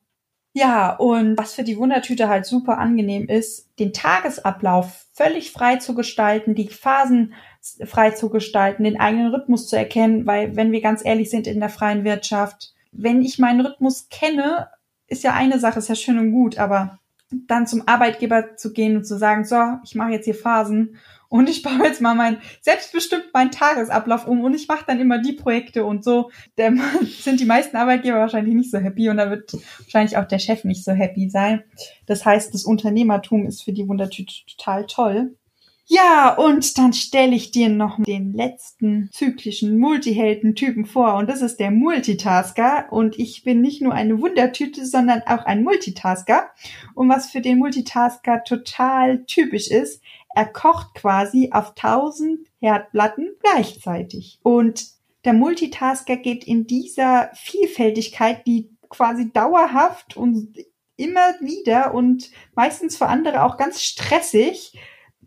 Ja, 0.58 0.96
und 0.96 1.36
was 1.36 1.52
für 1.52 1.64
die 1.64 1.76
Wundertüte 1.76 2.28
halt 2.28 2.46
super 2.46 2.78
angenehm 2.78 3.28
ist, 3.28 3.68
den 3.78 3.92
Tagesablauf 3.92 5.06
völlig 5.12 5.52
frei 5.52 5.76
zu 5.76 5.94
gestalten, 5.94 6.54
die 6.54 6.68
Phasen 6.68 7.34
frei 7.84 8.10
zu 8.10 8.28
gestalten, 8.30 8.84
den 8.84 9.00
eigenen 9.00 9.32
Rhythmus 9.32 9.68
zu 9.68 9.76
erkennen, 9.76 10.26
weil 10.26 10.56
wenn 10.56 10.72
wir 10.72 10.80
ganz 10.80 11.04
ehrlich 11.04 11.30
sind 11.30 11.46
in 11.46 11.60
der 11.60 11.68
freien 11.68 12.04
Wirtschaft, 12.04 12.74
wenn 12.92 13.22
ich 13.22 13.38
meinen 13.38 13.60
Rhythmus 13.60 14.08
kenne, 14.08 14.68
ist 15.08 15.24
ja 15.24 15.34
eine 15.34 15.58
Sache, 15.58 15.78
ist 15.78 15.88
ja 15.88 15.94
schön 15.94 16.18
und 16.18 16.32
gut, 16.32 16.58
aber 16.58 16.98
dann 17.30 17.66
zum 17.66 17.86
Arbeitgeber 17.86 18.56
zu 18.56 18.72
gehen 18.72 18.96
und 18.96 19.04
zu 19.04 19.18
sagen, 19.18 19.44
so, 19.44 19.56
ich 19.84 19.94
mache 19.94 20.12
jetzt 20.12 20.24
hier 20.24 20.34
Phasen 20.34 20.96
und 21.28 21.48
ich 21.48 21.62
baue 21.62 21.84
jetzt 21.84 22.00
mal 22.00 22.14
mein 22.14 22.38
selbstbestimmt 22.60 23.32
meinen 23.32 23.50
Tagesablauf 23.50 24.26
um 24.26 24.42
und 24.44 24.54
ich 24.54 24.68
mache 24.68 24.84
dann 24.86 25.00
immer 25.00 25.18
die 25.18 25.32
Projekte 25.32 25.84
und 25.84 26.04
so. 26.04 26.30
Der, 26.56 26.72
sind 27.20 27.40
die 27.40 27.44
meisten 27.44 27.76
Arbeitgeber 27.76 28.18
wahrscheinlich 28.18 28.54
nicht 28.54 28.70
so 28.70 28.78
happy 28.78 29.08
und 29.08 29.16
da 29.16 29.30
wird 29.30 29.52
wahrscheinlich 29.80 30.16
auch 30.16 30.26
der 30.26 30.38
Chef 30.38 30.64
nicht 30.64 30.84
so 30.84 30.92
happy 30.92 31.28
sein. 31.28 31.64
Das 32.06 32.24
heißt, 32.24 32.54
das 32.54 32.64
Unternehmertum 32.64 33.46
ist 33.46 33.62
für 33.62 33.72
die 33.72 33.88
Wundertüte 33.88 34.34
total 34.46 34.86
toll. 34.86 35.36
Ja, 35.88 36.34
und 36.34 36.78
dann 36.78 36.92
stelle 36.92 37.36
ich 37.36 37.52
dir 37.52 37.68
noch 37.68 38.02
den 38.02 38.32
letzten 38.32 39.08
zyklischen 39.12 39.78
Multihelden-Typen 39.78 40.84
vor 40.84 41.14
und 41.14 41.30
das 41.30 41.42
ist 41.42 41.60
der 41.60 41.70
Multitasker 41.70 42.88
und 42.90 43.16
ich 43.20 43.44
bin 43.44 43.60
nicht 43.60 43.82
nur 43.82 43.94
eine 43.94 44.20
Wundertüte, 44.20 44.84
sondern 44.84 45.22
auch 45.26 45.44
ein 45.44 45.62
Multitasker. 45.62 46.50
Und 46.94 47.08
was 47.08 47.30
für 47.30 47.40
den 47.40 47.58
Multitasker 47.58 48.42
total 48.42 49.24
typisch 49.26 49.68
ist, 49.68 50.02
er 50.34 50.46
kocht 50.46 50.94
quasi 50.94 51.50
auf 51.52 51.74
1000 51.76 52.40
Herdplatten 52.58 53.36
gleichzeitig. 53.40 54.40
Und 54.42 54.86
der 55.24 55.34
Multitasker 55.34 56.16
geht 56.16 56.44
in 56.44 56.66
dieser 56.66 57.30
Vielfältigkeit, 57.34 58.44
die 58.44 58.70
quasi 58.88 59.32
dauerhaft 59.32 60.16
und 60.16 60.58
immer 60.96 61.34
wieder 61.40 61.94
und 61.94 62.30
meistens 62.56 62.96
für 62.96 63.06
andere 63.06 63.44
auch 63.44 63.56
ganz 63.56 63.82
stressig 63.82 64.72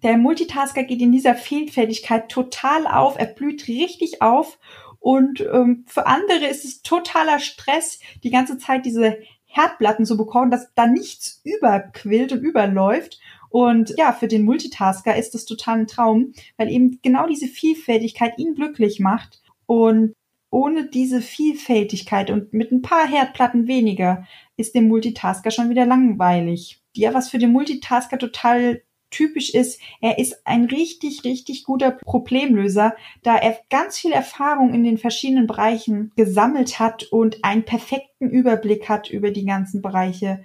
der 0.04 0.18
Multitasker 0.18 0.84
geht 0.84 1.02
in 1.02 1.12
dieser 1.12 1.36
Vielfältigkeit 1.36 2.30
total 2.30 2.88
auf, 2.88 3.18
er 3.18 3.28
blüht 3.28 3.68
richtig 3.68 4.22
auf 4.22 4.60
und 5.00 5.42
ähm, 5.42 5.86
für 5.88 6.08
andere 6.08 6.46
ist 6.46 6.66
es 6.66 6.82
totaler 6.82 7.40
Stress, 7.40 8.00
die 8.24 8.32
ganze 8.32 8.58
Zeit 8.58 8.86
diese 8.86 9.18
Herdplatten 9.46 10.06
zu 10.06 10.18
bekommen, 10.18 10.52
dass 10.52 10.74
da 10.76 10.88
nichts 10.88 11.42
überquillt 11.44 12.32
und 12.32 12.42
überläuft. 12.42 13.20
Und 13.50 13.94
ja, 13.98 14.14
für 14.14 14.28
den 14.28 14.44
Multitasker 14.44 15.16
ist 15.16 15.34
das 15.34 15.46
total 15.46 15.80
ein 15.80 15.88
Traum, 15.88 16.34
weil 16.58 16.70
eben 16.70 17.00
genau 17.02 17.26
diese 17.26 17.48
Vielfältigkeit 17.48 18.38
ihn 18.38 18.54
glücklich 18.54 19.00
macht. 19.00 19.42
Und 19.66 20.14
ohne 20.52 20.88
diese 20.88 21.22
Vielfältigkeit 21.22 22.30
und 22.30 22.54
mit 22.54 22.72
ein 22.72 22.82
paar 22.82 23.08
Herdplatten 23.08 23.68
weniger 23.68 24.26
ist 24.58 24.76
dem 24.76 24.88
Multitasker 24.88 25.52
schon 25.52 25.70
wieder 25.70 25.86
langweilig. 25.86 26.82
Ja, 26.96 27.14
was 27.14 27.30
für 27.30 27.38
den 27.38 27.52
Multitasker 27.52 28.18
total 28.18 28.82
typisch 29.10 29.54
ist, 29.54 29.80
er 30.02 30.18
ist 30.20 30.46
ein 30.46 30.66
richtig, 30.66 31.24
richtig 31.24 31.64
guter 31.64 31.92
Problemlöser, 31.92 32.96
da 33.24 33.36
er 33.36 33.60
ganz 33.70 33.98
viel 33.98 34.12
Erfahrung 34.12 34.74
in 34.74 34.84
den 34.84 34.98
verschiedenen 34.98 35.48
Bereichen 35.48 36.12
gesammelt 36.16 36.80
hat 36.80 37.04
und 37.04 37.44
einen 37.44 37.66
perfekten 37.66 38.30
Überblick 38.30 38.90
hat 38.90 39.10
über 39.10 39.32
die 39.32 39.46
ganzen 39.46 39.82
Bereiche. 39.82 40.44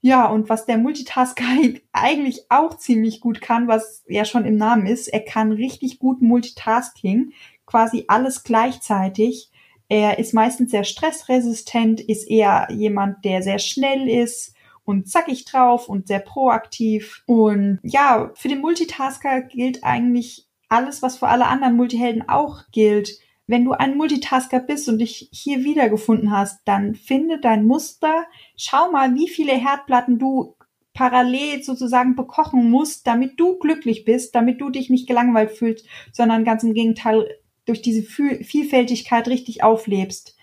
Ja, 0.00 0.26
und 0.26 0.48
was 0.48 0.66
der 0.66 0.78
Multitasker 0.78 1.44
eigentlich 1.92 2.42
auch 2.48 2.76
ziemlich 2.76 3.20
gut 3.20 3.40
kann, 3.40 3.68
was 3.68 4.04
ja 4.08 4.24
schon 4.24 4.44
im 4.44 4.56
Namen 4.56 4.86
ist, 4.86 5.08
er 5.08 5.20
kann 5.20 5.52
richtig 5.52 5.98
gut 5.98 6.22
Multitasking, 6.22 7.32
quasi 7.66 8.04
alles 8.08 8.44
gleichzeitig. 8.44 9.50
Er 9.88 10.18
ist 10.18 10.34
meistens 10.34 10.72
sehr 10.72 10.84
stressresistent, 10.84 12.00
ist 12.00 12.28
eher 12.28 12.68
jemand, 12.70 13.24
der 13.24 13.42
sehr 13.42 13.58
schnell 13.58 14.08
ist, 14.08 14.55
und 14.86 15.08
zackig 15.08 15.44
drauf 15.44 15.88
und 15.88 16.06
sehr 16.06 16.20
proaktiv. 16.20 17.22
Und 17.26 17.80
ja, 17.82 18.30
für 18.34 18.48
den 18.48 18.60
Multitasker 18.60 19.42
gilt 19.42 19.84
eigentlich 19.84 20.46
alles, 20.68 21.02
was 21.02 21.18
für 21.18 21.28
alle 21.28 21.46
anderen 21.46 21.76
Multihelden 21.76 22.28
auch 22.28 22.62
gilt. 22.72 23.18
Wenn 23.46 23.64
du 23.64 23.72
ein 23.72 23.96
Multitasker 23.96 24.60
bist 24.60 24.88
und 24.88 24.98
dich 24.98 25.28
hier 25.32 25.64
wiedergefunden 25.64 26.30
hast, 26.30 26.60
dann 26.64 26.94
finde 26.94 27.38
dein 27.40 27.66
Muster, 27.66 28.26
schau 28.56 28.90
mal, 28.90 29.14
wie 29.14 29.28
viele 29.28 29.52
Herdplatten 29.52 30.18
du 30.18 30.56
parallel 30.94 31.62
sozusagen 31.62 32.16
bekochen 32.16 32.70
musst, 32.70 33.06
damit 33.06 33.38
du 33.38 33.58
glücklich 33.58 34.04
bist, 34.04 34.34
damit 34.34 34.60
du 34.60 34.70
dich 34.70 34.88
nicht 34.88 35.06
gelangweilt 35.06 35.50
fühlst, 35.50 35.86
sondern 36.12 36.44
ganz 36.44 36.62
im 36.62 36.74
Gegenteil 36.74 37.28
durch 37.66 37.82
diese 37.82 38.02
Vielfältigkeit 38.02 39.28
richtig 39.28 39.62
auflebst. 39.62 40.35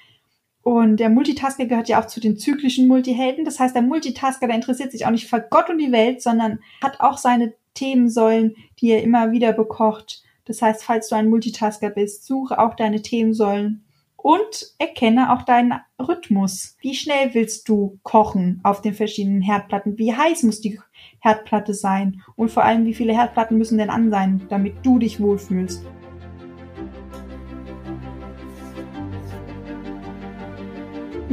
Und 0.63 0.97
der 0.97 1.09
Multitasker 1.09 1.65
gehört 1.65 1.89
ja 1.89 2.01
auch 2.01 2.07
zu 2.07 2.21
den 2.21 2.37
zyklischen 2.37 2.87
Multihelden. 2.87 3.43
Das 3.43 3.59
heißt, 3.59 3.75
der 3.75 3.81
Multitasker, 3.81 4.47
der 4.47 4.55
interessiert 4.55 4.91
sich 4.93 5.05
auch 5.05 5.11
nicht 5.11 5.29
für 5.29 5.45
Gott 5.49 5.69
und 5.69 5.77
die 5.77 5.91
Welt, 5.91 6.21
sondern 6.21 6.59
hat 6.81 7.01
auch 7.01 7.17
seine 7.17 7.53
Themensäulen, 7.73 8.55
die 8.79 8.91
er 8.91 9.03
immer 9.03 9.31
wieder 9.31 9.51
bekocht. 9.51 10.23
Das 10.45 10.61
heißt, 10.61 10.83
falls 10.83 11.09
du 11.09 11.15
ein 11.15 11.29
Multitasker 11.29 11.89
bist, 11.89 12.25
suche 12.25 12.59
auch 12.59 12.75
deine 12.75 13.01
Themensäulen 13.01 13.83
und 14.15 14.73
erkenne 14.79 15.33
auch 15.33 15.41
deinen 15.41 15.73
Rhythmus. 15.99 16.77
Wie 16.79 16.95
schnell 16.95 17.33
willst 17.33 17.67
du 17.67 17.99
kochen 18.03 18.61
auf 18.63 18.81
den 18.81 18.93
verschiedenen 18.93 19.41
Herdplatten? 19.41 19.97
Wie 19.97 20.13
heiß 20.13 20.43
muss 20.43 20.61
die 20.61 20.79
Herdplatte 21.19 21.73
sein? 21.73 22.21
Und 22.37 22.51
vor 22.51 22.63
allem, 22.63 22.85
wie 22.85 22.93
viele 22.93 23.13
Herdplatten 23.13 23.57
müssen 23.57 23.77
denn 23.77 23.89
an 23.89 24.11
sein, 24.11 24.45
damit 24.49 24.75
du 24.83 24.97
dich 24.97 25.19
wohlfühlst? 25.19 25.83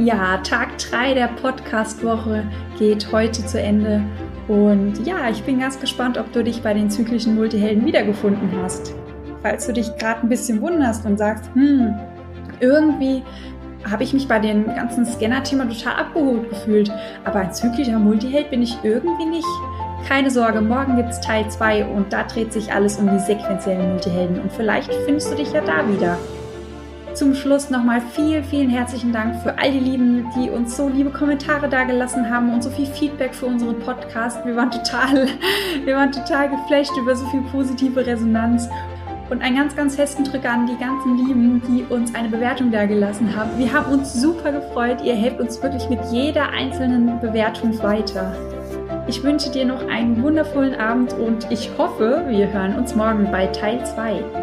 Ja, 0.03 0.37
Tag 0.37 0.79
3 0.79 1.13
der 1.13 1.27
Podcast-Woche 1.27 2.43
geht 2.79 3.11
heute 3.11 3.45
zu 3.45 3.61
Ende. 3.61 4.01
Und 4.47 5.05
ja, 5.05 5.29
ich 5.29 5.43
bin 5.43 5.59
ganz 5.59 5.79
gespannt, 5.79 6.17
ob 6.17 6.33
du 6.33 6.43
dich 6.43 6.63
bei 6.63 6.73
den 6.73 6.89
zyklischen 6.89 7.35
Multihelden 7.35 7.85
wiedergefunden 7.85 8.49
hast. 8.63 8.95
Falls 9.43 9.67
du 9.67 9.73
dich 9.73 9.95
gerade 9.97 10.21
ein 10.21 10.29
bisschen 10.29 10.59
wunderst 10.59 11.05
und 11.05 11.19
sagst, 11.19 11.51
hm, 11.53 11.93
irgendwie 12.59 13.21
habe 13.91 14.01
ich 14.03 14.11
mich 14.11 14.27
bei 14.27 14.39
dem 14.39 14.65
ganzen 14.65 15.05
Scanner-Thema 15.05 15.69
total 15.69 15.93
abgeholt 15.93 16.49
gefühlt, 16.49 16.91
aber 17.23 17.41
ein 17.41 17.53
zyklischer 17.53 17.99
Multiheld 17.99 18.49
bin 18.49 18.63
ich 18.63 18.75
irgendwie 18.81 19.25
nicht. 19.25 19.47
Keine 20.07 20.31
Sorge, 20.31 20.61
morgen 20.61 20.95
gibt 20.95 21.09
es 21.09 21.21
Teil 21.21 21.47
2 21.47 21.85
und 21.85 22.11
da 22.11 22.23
dreht 22.23 22.53
sich 22.53 22.73
alles 22.73 22.97
um 22.97 23.07
die 23.07 23.19
sequenziellen 23.19 23.91
Multihelden 23.91 24.41
und 24.41 24.51
vielleicht 24.51 24.91
findest 25.05 25.31
du 25.31 25.35
dich 25.35 25.53
ja 25.53 25.61
da 25.61 25.87
wieder. 25.87 26.17
Zum 27.13 27.35
Schluss 27.35 27.69
nochmal 27.69 28.01
vielen, 28.13 28.43
vielen 28.43 28.69
herzlichen 28.69 29.11
Dank 29.11 29.35
für 29.43 29.57
all 29.59 29.71
die 29.71 29.79
Lieben, 29.79 30.29
die 30.35 30.49
uns 30.49 30.77
so 30.77 30.87
liebe 30.87 31.09
Kommentare 31.09 31.67
dagelassen 31.67 32.29
haben 32.29 32.53
und 32.53 32.63
so 32.63 32.69
viel 32.69 32.85
Feedback 32.85 33.35
für 33.35 33.47
unseren 33.47 33.79
Podcast. 33.79 34.45
Wir 34.45 34.55
waren 34.55 34.71
total, 34.71 35.27
wir 35.83 35.95
waren 35.95 36.11
total 36.11 36.49
geflasht 36.49 36.95
über 36.97 37.13
so 37.15 37.25
viel 37.27 37.41
positive 37.51 38.05
Resonanz. 38.05 38.69
Und 39.29 39.41
einen 39.41 39.57
ganz, 39.57 39.75
ganz 39.75 39.95
festen 39.95 40.23
Drück 40.23 40.45
an 40.45 40.67
die 40.67 40.77
ganzen 40.77 41.17
Lieben, 41.17 41.61
die 41.67 41.83
uns 41.93 42.15
eine 42.15 42.29
Bewertung 42.29 42.71
dagelassen 42.71 43.35
haben. 43.35 43.57
Wir 43.57 43.71
haben 43.71 43.91
uns 43.91 44.13
super 44.13 44.51
gefreut. 44.51 45.01
Ihr 45.03 45.15
helft 45.15 45.39
uns 45.39 45.61
wirklich 45.61 45.89
mit 45.89 45.99
jeder 46.11 46.49
einzelnen 46.49 47.19
Bewertung 47.19 47.81
weiter. 47.81 48.35
Ich 49.07 49.23
wünsche 49.23 49.49
dir 49.49 49.65
noch 49.65 49.87
einen 49.87 50.21
wundervollen 50.21 50.75
Abend 50.75 51.13
und 51.13 51.49
ich 51.49 51.71
hoffe, 51.77 52.25
wir 52.27 52.51
hören 52.51 52.77
uns 52.77 52.95
morgen 52.95 53.29
bei 53.31 53.47
Teil 53.47 53.85
2. 53.85 54.40